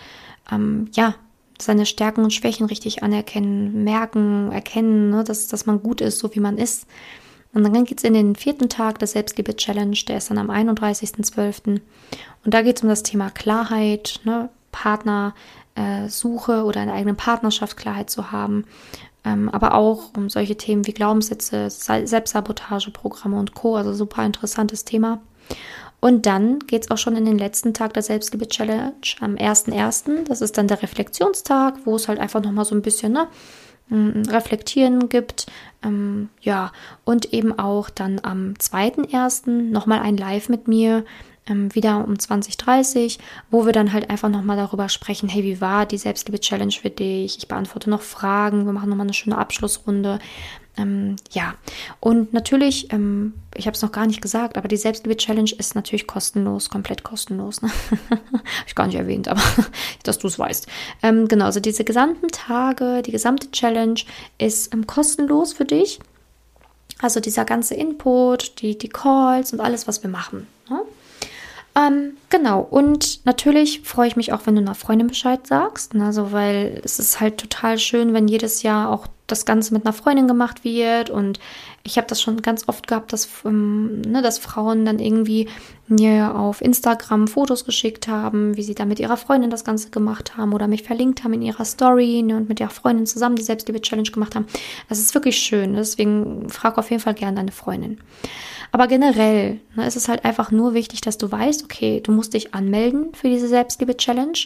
ähm, 0.52 0.90
ja, 0.92 1.16
seine 1.62 1.86
Stärken 1.86 2.26
und 2.26 2.34
Schwächen 2.34 2.66
richtig 2.66 3.04
anerkennen, 3.04 3.86
merken, 3.86 4.52
erkennen, 4.52 5.12
ne, 5.12 5.24
dass, 5.24 5.48
dass 5.48 5.66
man 5.66 5.82
gut 5.82 6.02
ist, 6.02 6.20
so 6.20 6.36
wie 6.36 6.42
man 6.42 6.58
ist. 6.58 6.88
Und 7.54 7.64
dann 7.64 7.86
geht 7.86 8.00
es 8.00 8.04
in 8.04 8.14
den 8.14 8.36
vierten 8.36 8.68
Tag 8.68 9.00
der 9.00 9.08
Selbstliebe-Challenge, 9.08 9.98
der 10.10 10.18
ist 10.18 10.30
dann 10.30 10.40
am 10.40 10.50
31.12. 10.50 11.80
Und 12.44 12.54
da 12.54 12.64
geht 12.64 12.76
es 12.76 12.84
um 12.84 12.90
das 12.90 13.04
Thema 13.04 13.30
Klarheit, 13.30 14.20
ne, 14.26 14.50
Partnersuche 14.74 16.52
äh, 16.52 16.62
oder 16.64 16.82
eine 16.82 16.92
eigene 16.92 17.14
Partnerschaft 17.14 17.78
Klarheit 17.78 18.10
zu 18.10 18.34
haben. 18.34 18.66
Ähm, 19.28 19.50
aber 19.50 19.74
auch 19.74 20.12
um 20.16 20.30
solche 20.30 20.56
Themen 20.56 20.88
wie 20.88 20.94
Glaubenssätze, 20.94 21.70
Selbstsabotageprogramme 21.70 23.38
und 23.38 23.54
Co. 23.54 23.76
Also 23.76 23.94
super 23.94 24.26
interessantes 24.26 24.86
Thema. 24.86 25.20
Und 26.00 26.26
dann 26.26 26.60
geht 26.60 26.84
es 26.84 26.92
auch 26.92 26.98
schon 26.98 27.18
in 27.18 27.26
den 27.26 27.38
letzten 27.38 27.74
Tag 27.74 27.94
der 27.94 28.04
Selbstliebe-Challenge 28.04 28.94
am 29.20 29.36
1.1. 29.36 30.24
Das 30.26 30.42
ist 30.42 30.58
dann 30.58 30.68
der 30.68 30.82
Reflexionstag, 30.82 31.76
wo 31.86 31.96
es 31.96 32.08
halt 32.08 32.20
einfach 32.20 32.42
nochmal 32.42 32.66
so 32.66 32.76
ein 32.76 32.82
bisschen, 32.82 33.14
ne, 33.14 33.28
Reflektieren 33.90 35.10
gibt. 35.10 35.48
Ähm, 35.84 36.30
ja, 36.42 36.72
und 37.04 37.34
eben 37.34 37.58
auch 37.58 37.90
dann 37.90 38.20
am 38.24 38.54
2.1. 38.60 39.50
nochmal 39.50 40.00
ein 40.00 40.18
Live 40.18 40.50
mit 40.50 40.68
mir, 40.68 41.04
ähm, 41.50 41.74
wieder 41.74 42.06
um 42.06 42.18
2030, 42.18 43.20
wo 43.50 43.66
wir 43.66 43.74
dann 43.74 43.94
halt 43.94 44.10
einfach 44.10 44.30
nochmal 44.30 44.58
darüber 44.58 44.90
sprechen, 44.90 45.30
hey, 45.30 45.44
wie 45.44 45.62
war 45.62 45.86
die 45.86 45.98
Selbstliebe-Challenge 45.98 46.72
für 46.72 46.90
dich? 46.90 47.38
Ich 47.38 47.48
beantworte 47.48 47.90
noch 47.90 48.02
Fragen, 48.02 48.66
wir 48.66 48.74
machen 48.74 48.90
nochmal 48.90 49.06
eine 49.06 49.14
schöne 49.14 49.38
Abschlussrunde. 49.38 50.20
Ähm, 50.78 51.16
ja, 51.32 51.56
und 52.00 52.34
natürlich, 52.34 52.94
ähm, 52.94 53.34
ich 53.56 53.66
habe 53.66 53.76
es 53.76 53.82
noch 53.82 53.92
gar 53.92 54.06
nicht 54.06 54.22
gesagt, 54.22 54.58
aber 54.58 54.68
die 54.68 54.78
Selbstliebe-Challenge 54.78 55.52
ist 55.58 55.74
natürlich 55.74 56.06
kostenlos, 56.06 56.70
komplett 56.70 57.04
kostenlos. 57.04 57.62
Ne? 57.62 57.72
habe 58.10 58.22
ich 58.68 58.76
gar 58.76 58.86
nicht 58.86 58.98
erwähnt, 58.98 59.28
aber 59.28 59.42
dass 60.04 60.20
du 60.20 60.28
es 60.28 60.38
weißt. 60.38 60.68
Ähm, 61.02 61.28
genau, 61.28 61.46
also 61.46 61.60
diese 61.60 61.84
gesamten 61.84 62.28
Tage, 62.28 63.02
die 63.02 63.12
gesamte 63.12 63.50
Challenge 63.52 64.00
ist 64.38 64.74
ähm, 64.74 64.86
kostenlos 64.86 65.54
für 65.54 65.66
dich. 65.66 66.00
Also 67.00 67.20
dieser 67.20 67.46
ganze 67.46 67.76
Input, 67.76 68.62
die, 68.62 68.78
die 68.78 68.90
Calls 68.90 69.54
und 69.54 69.60
alles, 69.60 69.88
was 69.88 70.02
wir 70.04 70.10
machen. 70.10 70.48
Ne? 70.70 70.82
Ähm, 71.78 72.18
genau, 72.30 72.62
und 72.62 73.24
natürlich 73.26 73.82
freue 73.82 74.08
ich 74.08 74.16
mich 74.16 74.34
auch, 74.34 74.42
wenn 74.46 74.56
du 74.56 74.62
einer 74.62 74.74
Freundin 74.74 75.08
Bescheid 75.08 75.46
sagst. 75.46 75.96
Also, 75.96 76.32
weil 76.32 76.82
es 76.84 76.98
ist 76.98 77.20
halt 77.20 77.38
total 77.38 77.78
schön, 77.78 78.14
wenn 78.14 78.28
jedes 78.28 78.64
Jahr 78.64 78.90
auch 78.90 79.08
das 79.28 79.46
Ganze 79.46 79.74
mit 79.74 79.86
einer 79.86 79.94
Freundin 79.94 80.28
gemacht 80.28 80.64
wird. 80.64 81.10
Und 81.10 81.40
ich 81.84 81.98
habe 81.98 82.08
das 82.08 82.22
schon 82.22 82.42
ganz 82.42 82.68
oft 82.68 82.88
gehabt, 82.88 83.14
dass, 83.14 83.28
ähm, 83.46 84.02
ne, 84.02 84.22
dass 84.22 84.40
Frauen 84.40 84.86
dann 84.86 85.00
irgendwie 85.00 85.48
mir 85.88 86.36
auf 86.36 86.62
Instagram 86.62 87.28
Fotos 87.28 87.66
geschickt 87.66 88.08
haben, 88.08 88.58
wie 88.58 88.64
sie 88.64 88.76
da 88.76 88.86
mit 88.86 89.00
ihrer 89.00 89.18
Freundin 89.18 89.50
das 89.50 89.64
Ganze 89.64 89.90
gemacht 89.90 90.38
haben 90.38 90.54
oder 90.54 90.68
mich 90.68 90.84
verlinkt 90.84 91.24
haben 91.24 91.34
in 91.34 91.42
ihrer 91.42 91.66
Story 91.66 92.24
ne, 92.24 92.38
und 92.38 92.50
mit 92.50 92.60
ihrer 92.60 92.70
Freundin 92.70 93.06
zusammen 93.06 93.36
die 93.36 93.44
Selbstliebe-Challenge 93.44 94.10
gemacht 94.10 94.36
haben. 94.36 94.48
Das 94.90 95.00
ist 95.00 95.14
wirklich 95.14 95.38
schön. 95.38 95.74
Deswegen 95.74 96.50
frag 96.50 96.78
auf 96.78 96.90
jeden 96.90 97.02
Fall 97.02 97.14
gerne 97.14 97.38
deine 97.38 97.52
Freundin. 97.52 98.00
Aber 98.72 98.88
generell 98.88 99.60
ne, 99.76 99.88
ist 99.88 99.96
es 99.96 100.08
halt 100.08 100.26
einfach 100.26 100.52
nur 100.52 100.74
wichtig, 100.74 101.02
dass 101.02 101.18
du 101.18 101.32
weißt, 101.32 101.64
okay, 101.64 102.02
du 102.02 102.12
musst 102.12 102.34
dich 102.34 102.54
anmelden 102.54 103.14
für 103.14 103.30
diese 103.30 103.48
Selbstliebe-Challenge, 103.48 104.38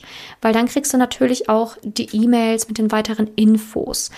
weil 0.41 0.53
dann 0.53 0.67
kriegst 0.67 0.93
du 0.93 0.97
natürlich 0.97 1.49
auch 1.49 1.77
die 1.83 2.09
E-Mails 2.15 2.67
mit 2.67 2.77
den 2.77 2.91
weiteren 2.91 3.29
Infos. 3.35 4.11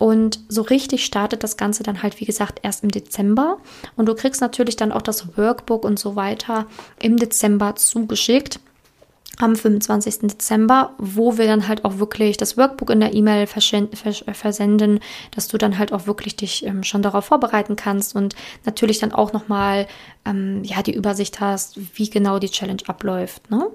Und 0.00 0.40
so 0.48 0.62
richtig 0.62 1.04
startet 1.04 1.44
das 1.44 1.58
Ganze 1.58 1.82
dann 1.82 2.02
halt, 2.02 2.20
wie 2.20 2.24
gesagt, 2.24 2.60
erst 2.62 2.82
im 2.82 2.90
Dezember. 2.90 3.58
Und 3.96 4.06
du 4.06 4.14
kriegst 4.14 4.40
natürlich 4.40 4.76
dann 4.76 4.92
auch 4.92 5.02
das 5.02 5.36
Workbook 5.36 5.84
und 5.84 5.98
so 5.98 6.16
weiter 6.16 6.66
im 7.02 7.18
Dezember 7.18 7.76
zugeschickt 7.76 8.60
am 9.36 9.54
25. 9.54 10.20
Dezember, 10.20 10.94
wo 10.96 11.36
wir 11.36 11.46
dann 11.46 11.68
halt 11.68 11.84
auch 11.84 11.98
wirklich 11.98 12.38
das 12.38 12.56
Workbook 12.56 12.88
in 12.88 13.00
der 13.00 13.12
E-Mail 13.12 13.42
äh, 13.42 14.34
versenden, 14.34 15.00
dass 15.32 15.48
du 15.48 15.58
dann 15.58 15.76
halt 15.76 15.92
auch 15.92 16.06
wirklich 16.06 16.34
dich 16.34 16.64
ähm, 16.64 16.82
schon 16.82 17.02
darauf 17.02 17.26
vorbereiten 17.26 17.76
kannst 17.76 18.16
und 18.16 18.34
natürlich 18.64 19.00
dann 19.00 19.12
auch 19.12 19.34
nochmal 19.34 19.86
ähm, 20.24 20.64
ja, 20.64 20.82
die 20.82 20.94
Übersicht 20.94 21.40
hast, 21.40 21.78
wie 21.98 22.08
genau 22.08 22.38
die 22.38 22.50
Challenge 22.50 22.82
abläuft. 22.86 23.50
Ne? 23.50 23.66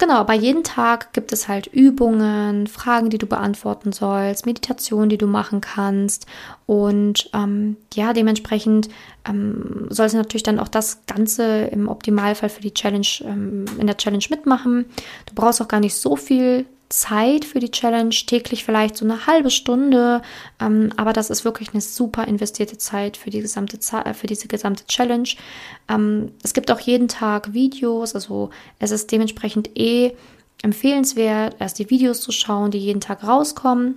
Genau, 0.00 0.24
bei 0.24 0.34
jedem 0.34 0.64
Tag 0.64 1.12
gibt 1.12 1.30
es 1.30 1.46
halt 1.46 1.66
Übungen, 1.66 2.66
Fragen, 2.68 3.10
die 3.10 3.18
du 3.18 3.26
beantworten 3.26 3.92
sollst, 3.92 4.46
Meditationen, 4.46 5.10
die 5.10 5.18
du 5.18 5.26
machen 5.26 5.60
kannst. 5.60 6.24
Und 6.64 7.28
ähm, 7.34 7.76
ja, 7.92 8.14
dementsprechend 8.14 8.88
ähm, 9.28 9.88
sollst 9.90 10.14
du 10.14 10.18
natürlich 10.18 10.42
dann 10.42 10.58
auch 10.58 10.68
das 10.68 11.02
Ganze 11.06 11.64
im 11.64 11.86
Optimalfall 11.86 12.48
für 12.48 12.62
die 12.62 12.72
Challenge, 12.72 13.06
ähm, 13.26 13.66
in 13.78 13.86
der 13.86 13.98
Challenge 13.98 14.24
mitmachen. 14.30 14.86
Du 15.26 15.34
brauchst 15.34 15.60
auch 15.60 15.68
gar 15.68 15.80
nicht 15.80 15.94
so 15.94 16.16
viel 16.16 16.64
Zeit 16.90 17.44
für 17.44 17.60
die 17.60 17.70
Challenge, 17.70 18.10
täglich 18.10 18.64
vielleicht 18.64 18.96
so 18.96 19.04
eine 19.04 19.26
halbe 19.26 19.50
Stunde, 19.50 20.20
ähm, 20.60 20.90
aber 20.96 21.12
das 21.12 21.30
ist 21.30 21.44
wirklich 21.44 21.70
eine 21.70 21.80
super 21.80 22.26
investierte 22.26 22.78
Zeit 22.78 23.16
für 23.16 23.30
die 23.30 23.40
gesamte 23.40 23.78
Zeit, 23.78 24.14
für 24.16 24.26
diese 24.26 24.48
gesamte 24.48 24.84
Challenge. 24.86 25.28
Ähm, 25.88 26.32
es 26.42 26.52
gibt 26.52 26.70
auch 26.70 26.80
jeden 26.80 27.08
Tag 27.08 27.54
Videos, 27.54 28.14
also 28.14 28.50
es 28.80 28.90
ist 28.90 29.10
dementsprechend 29.12 29.78
eh 29.78 30.12
empfehlenswert, 30.62 31.56
erst 31.60 31.78
die 31.78 31.88
Videos 31.90 32.20
zu 32.20 32.32
schauen, 32.32 32.72
die 32.72 32.78
jeden 32.78 33.00
Tag 33.00 33.24
rauskommen. 33.24 33.96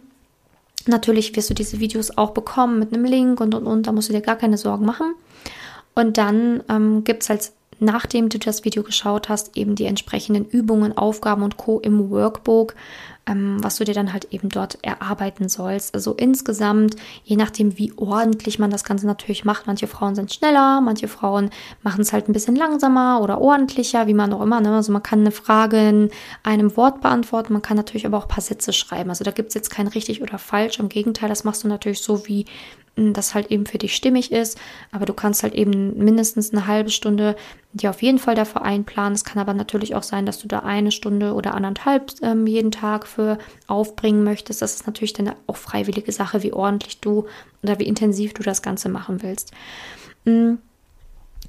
Natürlich 0.86 1.36
wirst 1.36 1.50
du 1.50 1.56
diese 1.56 1.80
Videos 1.80 2.16
auch 2.18 2.32
bekommen 2.32 2.78
mit 2.78 2.94
einem 2.94 3.06
Link 3.06 3.42
und 3.42 3.56
und 3.56 3.66
und, 3.66 3.88
da 3.88 3.92
musst 3.92 4.10
du 4.10 4.14
dir 4.14 4.22
gar 4.22 4.36
keine 4.36 4.58
Sorgen 4.58 4.86
machen. 4.86 5.16
Und 5.96 6.18
dann 6.18 6.64
ähm, 6.70 7.04
gibt 7.04 7.24
es 7.24 7.30
als 7.30 7.54
nachdem 7.84 8.30
du 8.30 8.40
das 8.40 8.64
Video 8.64 8.84
geschaut 8.84 9.30
hast, 9.30 9.58
eben 9.58 9.76
die 9.76 9.86
entsprechenden 9.86 10.46
Übungen, 10.46 10.98
Aufgaben 10.98 11.44
und 11.44 11.58
Co. 11.58 11.80
im 11.80 12.10
Workbook, 12.10 12.76
ähm, 13.26 13.58
was 13.64 13.78
du 13.78 13.86
dir 13.86 13.94
dann 13.94 14.12
halt 14.12 14.26
eben 14.32 14.50
dort 14.50 14.78
erarbeiten 14.82 15.48
sollst. 15.48 15.94
Also 15.96 16.14
insgesamt, 16.14 16.96
je 17.24 17.36
nachdem, 17.36 17.78
wie 17.78 17.94
ordentlich 17.96 18.60
man 18.60 18.70
das 18.70 18.84
Ganze 18.84 19.08
natürlich 19.08 19.46
macht. 19.46 19.68
Manche 19.68 19.88
Frauen 19.88 20.16
sind 20.16 20.34
schneller, 20.34 20.82
manche 20.82 21.08
Frauen 21.08 21.50
machen 21.84 22.02
es 22.02 22.12
halt 22.12 22.28
ein 22.28 22.34
bisschen 22.34 22.56
langsamer 22.56 23.22
oder 23.22 23.40
ordentlicher, 23.40 24.08
wie 24.08 24.14
man 24.14 24.34
auch 24.34 24.42
immer. 24.42 24.60
Ne? 24.60 24.76
Also 24.76 24.92
man 24.92 25.04
kann 25.04 25.22
eine 25.22 25.32
Frage 25.32 25.90
in 25.90 26.10
einem 26.44 26.76
Wort 26.76 27.02
beantworten, 27.02 27.54
man 27.54 27.62
kann 27.62 27.78
natürlich 27.78 28.06
aber 28.06 28.18
auch 28.18 28.26
ein 28.26 28.30
paar 28.30 28.42
Sätze 28.42 28.74
schreiben. 28.74 29.10
Also 29.10 29.24
da 29.24 29.32
gibt 29.32 29.50
es 29.50 29.56
jetzt 29.56 29.70
kein 29.70 29.88
richtig 29.88 30.22
oder 30.22 30.38
falsch. 30.38 30.80
Im 30.80 30.90
Gegenteil, 30.90 31.30
das 31.30 31.44
machst 31.44 31.64
du 31.64 31.68
natürlich 31.68 32.02
so, 32.02 32.28
wie 32.28 32.46
das 32.96 33.34
halt 33.34 33.50
eben 33.50 33.66
für 33.66 33.78
dich 33.78 33.96
stimmig 33.96 34.32
ist. 34.32 34.60
Aber 34.92 35.06
du 35.06 35.14
kannst 35.14 35.44
halt 35.44 35.54
eben 35.56 35.98
mindestens 35.98 36.52
eine 36.52 36.68
halbe 36.68 36.92
Stunde 36.92 37.36
dir 37.74 37.90
auf 37.90 38.04
jeden 38.04 38.20
Fall 38.20 38.36
dafür 38.36 38.62
einplanen. 38.62 39.14
Es 39.14 39.26
kann 39.26 39.42
aber 39.42 39.54
natürlich 39.54 39.96
auch 39.96 40.04
sein, 40.04 40.26
dass 40.26 40.40
du 40.40 40.48
da 40.48 40.60
eine 40.60 40.92
Stunde 40.92 41.34
oder 41.34 41.56
anderthalb 41.56 42.14
ähm, 42.22 42.46
jeden 42.46 42.72
Tag 42.72 43.08
für 43.14 43.38
aufbringen 43.68 44.24
möchtest. 44.24 44.62
Das 44.62 44.76
ist 44.76 44.88
natürlich 44.88 45.14
dann 45.14 45.34
auch 45.48 45.58
freiwillige 45.58 46.12
Sache, 46.12 46.44
wie 46.44 46.54
ordentlich 46.54 47.00
du 47.00 47.26
oder 47.62 47.80
wie 47.80 47.88
intensiv 47.88 48.34
du 48.34 48.44
das 48.44 48.62
Ganze 48.62 48.90
machen 48.90 49.22
willst. 49.22 49.52
Mhm. 50.26 50.60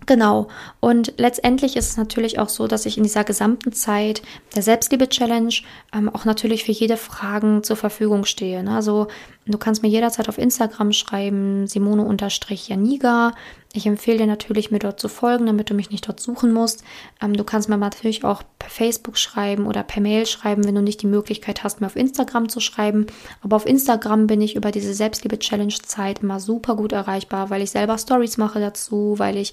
Genau. 0.07 0.49
Und 0.81 1.15
letztendlich 1.17 1.77
ist 1.77 1.91
es 1.91 1.97
natürlich 1.97 2.39
auch 2.39 2.49
so, 2.49 2.67
dass 2.67 2.85
ich 2.85 2.99
in 2.99 3.05
dieser 3.05 3.25
gesamten 3.25 3.73
Zeit 3.73 4.23
der 4.55 4.63
Selbstliebe-Challenge 4.63 5.55
ähm, 5.95 6.09
auch 6.09 6.25
natürlich 6.25 6.65
für 6.65 6.73
jede 6.73 6.97
Fragen 6.97 7.63
zur 7.63 7.77
Verfügung 7.77 8.25
stehe. 8.25 8.63
Ne? 8.63 8.75
Also 8.75 9.07
du 9.47 9.57
kannst 9.57 9.83
mir 9.83 9.89
jederzeit 9.89 10.29
auf 10.29 10.37
Instagram 10.37 10.93
schreiben, 10.93 11.67
Simone-Janiga. 11.67 13.33
Ich 13.77 13.87
empfehle 13.87 14.19
dir 14.19 14.27
natürlich, 14.27 14.71
mir 14.71 14.79
dort 14.79 15.01
zu 15.01 15.09
folgen, 15.09 15.47
damit 15.47 15.69
du 15.69 15.75
mich 15.75 15.91
nicht 15.91 16.07
dort 16.07 16.21
suchen 16.21 16.53
musst. 16.53 16.85
Ähm, 17.21 17.37
du 17.37 17.43
kannst 17.43 17.69
mir 17.69 17.77
natürlich 17.77 18.23
auch 18.23 18.45
per 18.61 18.71
Facebook 18.71 19.19
schreiben 19.19 19.67
oder 19.67 19.83
per 19.83 20.01
Mail 20.01 20.27
schreiben, 20.27 20.65
wenn 20.65 20.77
du 20.77 20.81
nicht 20.81 21.03
die 21.03 21.09
Möglichkeit 21.09 21.65
hast, 21.65 21.81
mir 21.81 21.89
auf 21.89 21.97
Instagram 21.97 22.49
zu 22.49 22.61
schreiben. 22.61 23.09
Aber 23.43 23.57
auf 23.57 23.67
Instagram 23.67 24.29
bin 24.29 24.41
ich 24.41 24.55
über 24.55 24.71
diese 24.71 24.95
Selbstliebe-Challenge-Zeit 24.95 26.23
immer 26.23 26.39
super 26.39 26.77
gut 26.77 26.93
erreichbar, 26.93 27.51
weil 27.51 27.63
ich 27.63 27.73
selber 27.73 27.99
Stories 27.99 28.37
mache 28.37 28.61
dazu, 28.61 29.15
weil 29.19 29.37
ich 29.37 29.53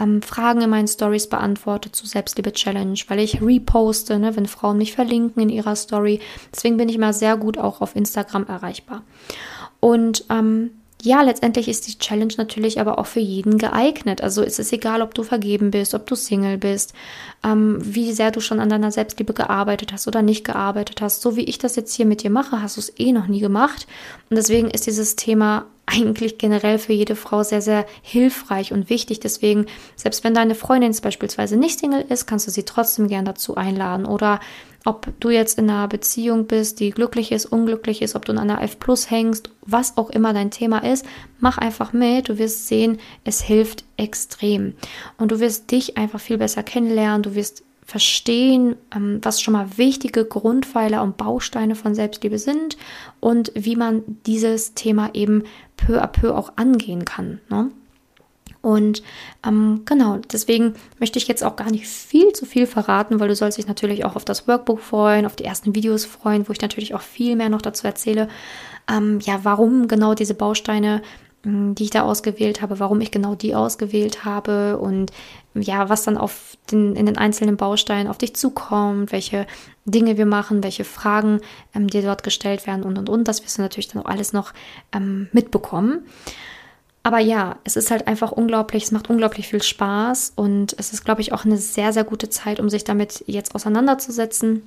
ähm, 0.00 0.20
Fragen 0.20 0.62
in 0.62 0.70
meinen 0.70 0.88
Stories 0.88 1.28
beantworte 1.28 1.92
zu 1.92 2.06
Selbstliebe-Challenge, 2.06 2.98
weil 3.06 3.20
ich 3.20 3.40
reposte, 3.40 4.18
ne, 4.18 4.34
wenn 4.34 4.46
Frauen 4.46 4.78
mich 4.78 4.94
verlinken 4.94 5.44
in 5.44 5.48
ihrer 5.48 5.76
Story. 5.76 6.18
Deswegen 6.52 6.76
bin 6.76 6.88
ich 6.88 6.96
immer 6.96 7.12
sehr 7.12 7.36
gut 7.36 7.56
auch 7.56 7.80
auf 7.80 7.94
Instagram 7.94 8.46
erreichbar. 8.48 9.04
Und 9.78 10.24
ähm, 10.28 10.72
ja, 11.02 11.22
letztendlich 11.22 11.68
ist 11.68 11.86
die 11.86 11.98
Challenge 11.98 12.32
natürlich 12.36 12.80
aber 12.80 12.98
auch 12.98 13.06
für 13.06 13.20
jeden 13.20 13.58
geeignet. 13.58 14.22
Also 14.22 14.42
ist 14.42 14.58
es 14.58 14.72
egal, 14.72 15.02
ob 15.02 15.14
du 15.14 15.22
vergeben 15.22 15.70
bist, 15.70 15.94
ob 15.94 16.06
du 16.06 16.14
Single 16.14 16.58
bist, 16.58 16.92
ähm, 17.44 17.78
wie 17.80 18.12
sehr 18.12 18.30
du 18.30 18.40
schon 18.40 18.60
an 18.60 18.68
deiner 18.68 18.90
Selbstliebe 18.90 19.32
gearbeitet 19.32 19.92
hast 19.92 20.06
oder 20.08 20.22
nicht 20.22 20.44
gearbeitet 20.44 21.00
hast. 21.00 21.22
So 21.22 21.36
wie 21.36 21.44
ich 21.44 21.58
das 21.58 21.76
jetzt 21.76 21.94
hier 21.94 22.06
mit 22.06 22.22
dir 22.22 22.30
mache, 22.30 22.62
hast 22.62 22.76
du 22.76 22.80
es 22.80 22.92
eh 22.98 23.12
noch 23.12 23.26
nie 23.26 23.40
gemacht. 23.40 23.86
Und 24.28 24.36
deswegen 24.36 24.70
ist 24.70 24.86
dieses 24.86 25.16
Thema 25.16 25.66
eigentlich 25.86 26.38
generell 26.38 26.78
für 26.78 26.92
jede 26.92 27.16
Frau 27.16 27.42
sehr, 27.42 27.62
sehr 27.62 27.86
hilfreich 28.02 28.72
und 28.72 28.90
wichtig. 28.90 29.20
Deswegen, 29.20 29.66
selbst 29.96 30.22
wenn 30.24 30.34
deine 30.34 30.54
Freundin 30.54 30.94
beispielsweise 31.02 31.56
nicht 31.56 31.80
Single 31.80 32.04
ist, 32.08 32.26
kannst 32.26 32.46
du 32.46 32.50
sie 32.50 32.64
trotzdem 32.64 33.08
gern 33.08 33.24
dazu 33.24 33.56
einladen. 33.56 34.06
Oder 34.06 34.40
ob 34.84 35.12
du 35.20 35.30
jetzt 35.30 35.58
in 35.58 35.68
einer 35.68 35.88
Beziehung 35.88 36.46
bist, 36.46 36.80
die 36.80 36.90
glücklich 36.90 37.32
ist, 37.32 37.46
unglücklich 37.46 38.00
ist, 38.02 38.16
ob 38.16 38.24
du 38.24 38.32
in 38.32 38.38
einer 38.38 38.62
F 38.62 38.78
Plus 38.78 39.10
hängst, 39.10 39.50
was 39.66 39.96
auch 39.96 40.10
immer 40.10 40.32
dein 40.32 40.50
Thema 40.50 40.78
ist, 40.78 41.04
mach 41.38 41.58
einfach 41.58 41.92
mit. 41.92 42.28
Du 42.28 42.38
wirst 42.38 42.66
sehen, 42.66 42.98
es 43.24 43.42
hilft 43.42 43.84
extrem. 43.96 44.74
Und 45.18 45.32
du 45.32 45.40
wirst 45.40 45.70
dich 45.70 45.98
einfach 45.98 46.20
viel 46.20 46.38
besser 46.38 46.62
kennenlernen. 46.62 47.22
Du 47.22 47.34
wirst 47.34 47.62
verstehen, 47.84 48.76
ähm, 48.94 49.18
was 49.22 49.42
schon 49.42 49.52
mal 49.52 49.76
wichtige 49.76 50.24
Grundpfeiler 50.24 51.02
und 51.02 51.16
Bausteine 51.16 51.74
von 51.74 51.94
Selbstliebe 51.94 52.38
sind 52.38 52.76
und 53.18 53.52
wie 53.56 53.74
man 53.74 54.02
dieses 54.26 54.74
Thema 54.74 55.10
eben 55.12 55.42
peu 55.76 56.00
à 56.00 56.06
peu 56.06 56.36
auch 56.36 56.52
angehen 56.56 57.04
kann. 57.04 57.40
Ne? 57.50 57.70
Und 58.62 59.02
ähm, 59.46 59.82
genau, 59.86 60.18
deswegen 60.30 60.74
möchte 60.98 61.18
ich 61.18 61.28
jetzt 61.28 61.42
auch 61.42 61.56
gar 61.56 61.70
nicht 61.70 61.86
viel 61.86 62.32
zu 62.32 62.44
viel 62.44 62.66
verraten, 62.66 63.18
weil 63.18 63.28
du 63.28 63.34
sollst 63.34 63.56
dich 63.56 63.66
natürlich 63.66 64.04
auch 64.04 64.16
auf 64.16 64.24
das 64.24 64.46
Workbook 64.46 64.80
freuen, 64.80 65.24
auf 65.24 65.36
die 65.36 65.44
ersten 65.44 65.74
Videos 65.74 66.04
freuen, 66.04 66.46
wo 66.46 66.52
ich 66.52 66.60
natürlich 66.60 66.94
auch 66.94 67.00
viel 67.00 67.36
mehr 67.36 67.48
noch 67.48 67.62
dazu 67.62 67.86
erzähle, 67.86 68.28
ähm, 68.90 69.20
ja, 69.20 69.40
warum 69.44 69.88
genau 69.88 70.14
diese 70.14 70.34
Bausteine, 70.34 71.00
hm, 71.42 71.74
die 71.74 71.84
ich 71.84 71.90
da 71.90 72.02
ausgewählt 72.02 72.60
habe, 72.60 72.80
warum 72.80 73.00
ich 73.00 73.10
genau 73.10 73.34
die 73.34 73.54
ausgewählt 73.54 74.26
habe 74.26 74.76
und 74.76 75.10
ja, 75.54 75.88
was 75.88 76.04
dann 76.04 76.18
auf 76.18 76.56
den, 76.70 76.94
in 76.96 77.06
den 77.06 77.16
einzelnen 77.16 77.56
Bausteinen 77.56 78.08
auf 78.08 78.18
dich 78.18 78.36
zukommt, 78.36 79.10
welche 79.10 79.46
Dinge 79.86 80.18
wir 80.18 80.26
machen, 80.26 80.62
welche 80.62 80.84
Fragen 80.84 81.40
ähm, 81.74 81.88
dir 81.88 82.02
dort 82.02 82.22
gestellt 82.22 82.66
werden 82.66 82.84
und 82.84 82.98
und 82.98 83.08
und. 83.08 83.26
Das 83.26 83.42
wirst 83.42 83.56
du 83.56 83.62
natürlich 83.62 83.88
dann 83.88 84.02
auch 84.02 84.08
alles 84.08 84.34
noch 84.34 84.52
ähm, 84.92 85.28
mitbekommen. 85.32 86.04
Aber 87.02 87.18
ja, 87.18 87.56
es 87.64 87.76
ist 87.76 87.90
halt 87.90 88.06
einfach 88.06 88.30
unglaublich, 88.30 88.84
es 88.84 88.92
macht 88.92 89.08
unglaublich 89.08 89.48
viel 89.48 89.62
Spaß 89.62 90.34
und 90.36 90.74
es 90.78 90.92
ist, 90.92 91.04
glaube 91.04 91.22
ich, 91.22 91.32
auch 91.32 91.44
eine 91.44 91.56
sehr, 91.56 91.92
sehr 91.92 92.04
gute 92.04 92.28
Zeit, 92.28 92.60
um 92.60 92.68
sich 92.68 92.84
damit 92.84 93.24
jetzt 93.26 93.54
auseinanderzusetzen. 93.54 94.62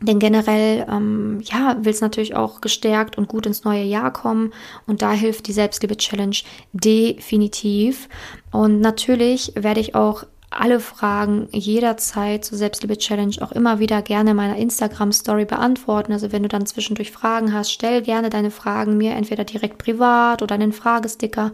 Denn 0.00 0.18
generell, 0.18 0.86
ähm, 0.88 1.40
ja, 1.44 1.76
will 1.80 1.92
es 1.92 2.00
natürlich 2.00 2.34
auch 2.34 2.60
gestärkt 2.60 3.16
und 3.16 3.28
gut 3.28 3.46
ins 3.46 3.64
neue 3.64 3.84
Jahr 3.84 4.12
kommen. 4.12 4.52
Und 4.86 5.02
da 5.02 5.12
hilft 5.12 5.46
die 5.46 5.52
Selbstliebe-Challenge 5.52 6.36
definitiv. 6.72 8.08
Und 8.50 8.80
natürlich 8.80 9.52
werde 9.56 9.80
ich 9.80 9.94
auch 9.94 10.24
alle 10.60 10.80
Fragen 10.80 11.48
jederzeit 11.52 12.44
zur 12.44 12.58
Selbstliebe-Challenge 12.58 13.36
auch 13.40 13.52
immer 13.52 13.78
wieder 13.78 14.02
gerne 14.02 14.30
in 14.30 14.36
meiner 14.36 14.56
Instagram-Story 14.56 15.44
beantworten. 15.44 16.12
Also 16.12 16.32
wenn 16.32 16.42
du 16.42 16.48
dann 16.48 16.66
zwischendurch 16.66 17.10
Fragen 17.10 17.52
hast, 17.52 17.72
stell 17.72 18.02
gerne 18.02 18.30
deine 18.30 18.50
Fragen 18.50 18.96
mir 18.96 19.12
entweder 19.12 19.44
direkt 19.44 19.78
privat 19.78 20.42
oder 20.42 20.54
in 20.54 20.60
den 20.60 20.72
Fragesticker. 20.72 21.52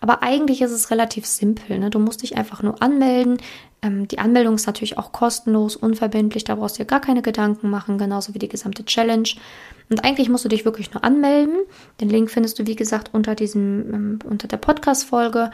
Aber 0.00 0.22
eigentlich 0.22 0.62
ist 0.62 0.72
es 0.72 0.90
relativ 0.90 1.26
simpel. 1.26 1.78
Ne? 1.78 1.90
Du 1.90 1.98
musst 1.98 2.22
dich 2.22 2.36
einfach 2.36 2.62
nur 2.62 2.82
anmelden. 2.82 3.38
Ähm, 3.82 4.08
die 4.08 4.18
Anmeldung 4.18 4.54
ist 4.54 4.66
natürlich 4.66 4.98
auch 4.98 5.12
kostenlos, 5.12 5.76
unverbindlich. 5.76 6.44
Da 6.44 6.54
brauchst 6.54 6.78
du 6.78 6.82
dir 6.82 6.86
gar 6.88 7.00
keine 7.00 7.22
Gedanken 7.22 7.68
machen, 7.70 7.98
genauso 7.98 8.34
wie 8.34 8.38
die 8.38 8.48
gesamte 8.48 8.84
Challenge. 8.84 9.28
Und 9.90 10.04
eigentlich 10.04 10.28
musst 10.28 10.44
du 10.44 10.48
dich 10.48 10.64
wirklich 10.64 10.92
nur 10.92 11.04
anmelden. 11.04 11.56
Den 12.00 12.08
Link 12.08 12.30
findest 12.30 12.58
du, 12.58 12.66
wie 12.66 12.76
gesagt, 12.76 13.10
unter 13.12 13.34
diesem, 13.34 13.94
ähm, 13.94 14.18
unter 14.24 14.48
der 14.48 14.56
Podcast-Folge. 14.56 15.50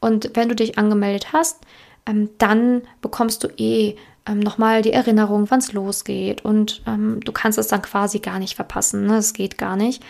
Und 0.00 0.30
wenn 0.34 0.48
du 0.48 0.54
dich 0.54 0.78
angemeldet 0.78 1.32
hast, 1.32 1.58
ähm, 2.06 2.30
dann 2.38 2.82
bekommst 3.00 3.44
du 3.44 3.48
eh 3.56 3.96
ähm, 4.26 4.40
nochmal 4.40 4.82
die 4.82 4.92
Erinnerung, 4.92 5.50
wann 5.50 5.60
es 5.60 5.72
losgeht. 5.72 6.44
Und 6.44 6.82
ähm, 6.86 7.20
du 7.24 7.32
kannst 7.32 7.58
es 7.58 7.68
dann 7.68 7.82
quasi 7.82 8.18
gar 8.18 8.38
nicht 8.38 8.56
verpassen. 8.56 9.06
Ne? 9.06 9.16
Es 9.16 9.32
geht 9.32 9.58
gar 9.58 9.76
nicht. 9.76 10.02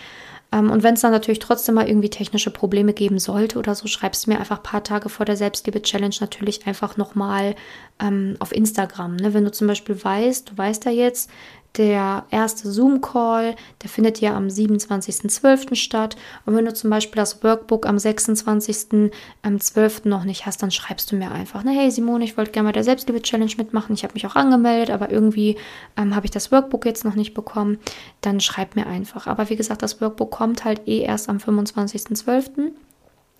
Ähm, 0.52 0.70
und 0.70 0.82
wenn 0.82 0.94
es 0.94 1.00
dann 1.00 1.12
natürlich 1.12 1.38
trotzdem 1.38 1.74
mal 1.74 1.88
irgendwie 1.88 2.10
technische 2.10 2.50
Probleme 2.50 2.92
geben 2.92 3.18
sollte 3.18 3.58
oder 3.58 3.74
so, 3.74 3.88
schreibst 3.88 4.26
du 4.26 4.30
mir 4.30 4.38
einfach 4.38 4.58
ein 4.58 4.62
paar 4.62 4.84
Tage 4.84 5.08
vor 5.08 5.26
der 5.26 5.36
Selbstliebe-Challenge 5.36 6.14
natürlich 6.20 6.66
einfach 6.66 6.96
nochmal 6.96 7.54
ähm, 8.00 8.36
auf 8.38 8.52
Instagram. 8.52 9.16
Ne? 9.16 9.34
Wenn 9.34 9.44
du 9.44 9.52
zum 9.52 9.66
Beispiel 9.66 10.02
weißt, 10.02 10.50
du 10.50 10.58
weißt 10.58 10.84
ja 10.86 10.92
jetzt, 10.92 11.30
der 11.76 12.24
erste 12.30 12.70
Zoom-Call, 12.70 13.56
der 13.82 13.90
findet 13.90 14.20
ja 14.20 14.36
am 14.36 14.46
27.12. 14.48 15.74
statt. 15.74 16.16
Und 16.44 16.54
wenn 16.56 16.64
du 16.64 16.74
zum 16.74 16.90
Beispiel 16.90 17.16
das 17.16 17.42
Workbook 17.42 17.86
am 17.86 17.96
26.12. 17.96 20.08
noch 20.08 20.24
nicht 20.24 20.46
hast, 20.46 20.62
dann 20.62 20.70
schreibst 20.70 21.10
du 21.12 21.16
mir 21.16 21.30
einfach, 21.30 21.62
na 21.64 21.72
hey 21.72 21.90
Simone, 21.90 22.24
ich 22.24 22.36
wollte 22.36 22.52
gerne 22.52 22.68
bei 22.68 22.72
der 22.72 22.84
Selbstliebe-Challenge 22.84 23.52
mitmachen. 23.56 23.94
Ich 23.94 24.04
habe 24.04 24.14
mich 24.14 24.26
auch 24.26 24.36
angemeldet, 24.36 24.90
aber 24.90 25.10
irgendwie 25.10 25.56
ähm, 25.96 26.14
habe 26.16 26.26
ich 26.26 26.30
das 26.30 26.52
Workbook 26.52 26.86
jetzt 26.86 27.04
noch 27.04 27.14
nicht 27.14 27.34
bekommen. 27.34 27.78
Dann 28.20 28.40
schreib 28.40 28.76
mir 28.76 28.86
einfach. 28.86 29.26
Aber 29.26 29.50
wie 29.50 29.56
gesagt, 29.56 29.82
das 29.82 30.00
Workbook 30.00 30.30
kommt 30.30 30.64
halt 30.64 30.86
eh 30.86 31.00
erst 31.00 31.28
am 31.28 31.38
25.12. 31.38 32.70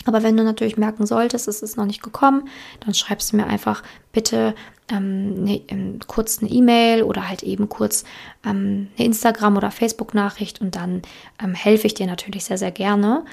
Aber 0.07 0.23
wenn 0.23 0.37
du 0.37 0.45
natürlich 0.45 0.77
merken 0.77 1.05
solltest, 1.05 1.49
es 1.49 1.63
ist 1.63 1.77
noch 1.77 1.85
nicht 1.85 2.03
gekommen, 2.03 2.49
dann 2.81 2.95
schreibst 2.95 3.33
du 3.33 3.37
mir 3.37 3.47
einfach 3.47 3.83
bitte 4.13 4.55
ähm, 4.91 5.45
ne, 5.45 5.63
ähm, 5.69 5.99
kurz 6.07 6.39
eine 6.41 6.51
E-Mail 6.51 7.03
oder 7.03 7.29
halt 7.29 7.43
eben 7.43 7.69
kurz 7.69 8.05
ähm, 8.45 8.89
eine 8.97 9.07
Instagram- 9.07 9.57
oder 9.57 9.71
Facebook-Nachricht 9.71 10.61
und 10.61 10.77
dann 10.77 11.03
ähm, 11.43 11.55
helfe 11.55 11.87
ich 11.89 11.95
dir 11.95 12.07
natürlich 12.07 12.45
sehr, 12.45 12.59
sehr 12.59 12.71
gerne. 12.71 13.25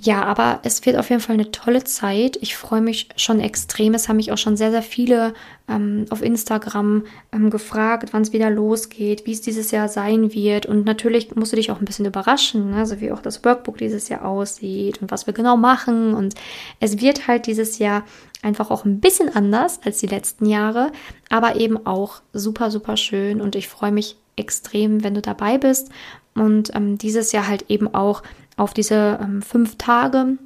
Ja, 0.00 0.22
aber 0.22 0.60
es 0.62 0.86
wird 0.86 0.96
auf 0.96 1.10
jeden 1.10 1.20
Fall 1.20 1.34
eine 1.34 1.50
tolle 1.50 1.82
Zeit. 1.82 2.38
Ich 2.40 2.56
freue 2.56 2.80
mich 2.80 3.08
schon 3.16 3.40
extrem. 3.40 3.94
Es 3.94 4.08
haben 4.08 4.16
mich 4.16 4.30
auch 4.30 4.38
schon 4.38 4.56
sehr, 4.56 4.70
sehr 4.70 4.82
viele 4.82 5.34
ähm, 5.68 6.06
auf 6.10 6.22
Instagram 6.22 7.04
ähm, 7.32 7.50
gefragt, 7.50 8.10
wann 8.12 8.22
es 8.22 8.32
wieder 8.32 8.48
losgeht, 8.48 9.26
wie 9.26 9.32
es 9.32 9.40
dieses 9.40 9.72
Jahr 9.72 9.88
sein 9.88 10.32
wird. 10.32 10.66
Und 10.66 10.86
natürlich 10.86 11.34
musst 11.34 11.50
du 11.50 11.56
dich 11.56 11.72
auch 11.72 11.80
ein 11.80 11.84
bisschen 11.84 12.06
überraschen, 12.06 12.70
ne? 12.70 12.76
also 12.76 13.00
wie 13.00 13.10
auch 13.10 13.20
das 13.20 13.44
Workbook 13.44 13.78
dieses 13.78 14.08
Jahr 14.08 14.24
aussieht 14.24 15.02
und 15.02 15.10
was 15.10 15.26
wir 15.26 15.34
genau 15.34 15.56
machen. 15.56 16.14
Und 16.14 16.34
es 16.78 17.00
wird 17.00 17.26
halt 17.26 17.48
dieses 17.48 17.78
Jahr 17.78 18.04
einfach 18.42 18.70
auch 18.70 18.84
ein 18.84 19.00
bisschen 19.00 19.34
anders 19.34 19.80
als 19.84 19.98
die 19.98 20.06
letzten 20.06 20.46
Jahre, 20.46 20.92
aber 21.28 21.56
eben 21.56 21.86
auch 21.88 22.22
super, 22.32 22.70
super 22.70 22.96
schön. 22.96 23.40
Und 23.40 23.56
ich 23.56 23.66
freue 23.66 23.90
mich 23.92 24.16
extrem, 24.36 25.02
wenn 25.02 25.14
du 25.14 25.22
dabei 25.22 25.58
bist. 25.58 25.90
Und 26.36 26.72
ähm, 26.76 26.98
dieses 26.98 27.32
Jahr 27.32 27.48
halt 27.48 27.64
eben 27.68 27.92
auch 27.92 28.22
auf 28.58 28.74
diese 28.74 29.18
ähm, 29.22 29.42
fünf 29.42 29.76
Tage 29.76 30.36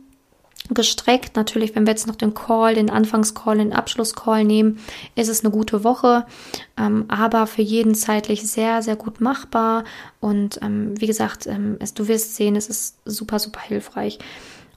gestreckt. 0.70 1.36
Natürlich, 1.36 1.74
wenn 1.74 1.86
wir 1.86 1.92
jetzt 1.92 2.06
noch 2.06 2.16
den 2.16 2.34
Call, 2.34 2.74
den 2.74 2.90
Anfangscall, 2.90 3.58
den 3.58 3.72
Abschlusscall 3.72 4.44
nehmen, 4.44 4.78
ist 5.16 5.28
es 5.28 5.44
eine 5.44 5.52
gute 5.52 5.84
Woche, 5.84 6.24
ähm, 6.78 7.06
aber 7.08 7.46
für 7.46 7.62
jeden 7.62 7.94
zeitlich 7.94 8.48
sehr, 8.48 8.82
sehr 8.82 8.96
gut 8.96 9.20
machbar. 9.20 9.84
Und 10.20 10.60
ähm, 10.62 11.00
wie 11.00 11.06
gesagt, 11.06 11.46
ähm, 11.46 11.76
es, 11.80 11.94
du 11.94 12.08
wirst 12.08 12.36
sehen, 12.36 12.56
es 12.56 12.68
ist 12.68 12.98
super, 13.04 13.38
super 13.38 13.60
hilfreich. 13.60 14.18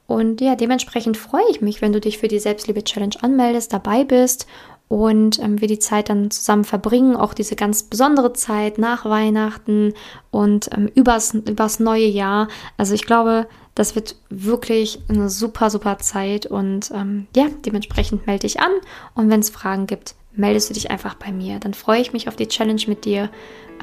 Und 0.06 0.40
ja, 0.40 0.54
dementsprechend 0.54 1.16
freue 1.16 1.48
ich 1.50 1.60
mich, 1.60 1.82
wenn 1.82 1.92
du 1.92 2.00
dich 2.00 2.18
für 2.18 2.28
die 2.28 2.38
Selbstliebe-Challenge 2.38 3.16
anmeldest, 3.22 3.72
dabei 3.72 4.04
bist 4.04 4.46
und 4.88 5.38
ähm, 5.40 5.60
wir 5.60 5.68
die 5.68 5.78
Zeit 5.78 6.08
dann 6.08 6.30
zusammen 6.30 6.64
verbringen, 6.64 7.16
auch 7.16 7.34
diese 7.34 7.56
ganz 7.56 7.82
besondere 7.82 8.32
Zeit 8.32 8.78
nach 8.78 9.04
Weihnachten 9.04 9.94
und 10.30 10.70
ähm, 10.76 10.88
übers, 10.94 11.34
übers 11.34 11.80
neue 11.80 12.06
Jahr. 12.06 12.48
Also 12.76 12.94
ich 12.94 13.04
glaube, 13.04 13.48
das 13.74 13.94
wird 13.94 14.16
wirklich 14.30 15.00
eine 15.08 15.28
super, 15.28 15.70
super 15.70 15.98
Zeit 15.98 16.46
und 16.46 16.90
ähm, 16.94 17.26
ja, 17.34 17.46
dementsprechend 17.64 18.26
melde 18.26 18.42
dich 18.42 18.60
an 18.60 18.72
und 19.14 19.28
wenn 19.28 19.40
es 19.40 19.50
Fragen 19.50 19.86
gibt, 19.86 20.14
meldest 20.36 20.70
du 20.70 20.74
dich 20.74 20.90
einfach 20.90 21.14
bei 21.14 21.32
mir. 21.32 21.58
Dann 21.58 21.74
freue 21.74 22.00
ich 22.00 22.12
mich 22.12 22.28
auf 22.28 22.36
die 22.36 22.48
Challenge 22.48 22.82
mit 22.86 23.04
dir. 23.04 23.30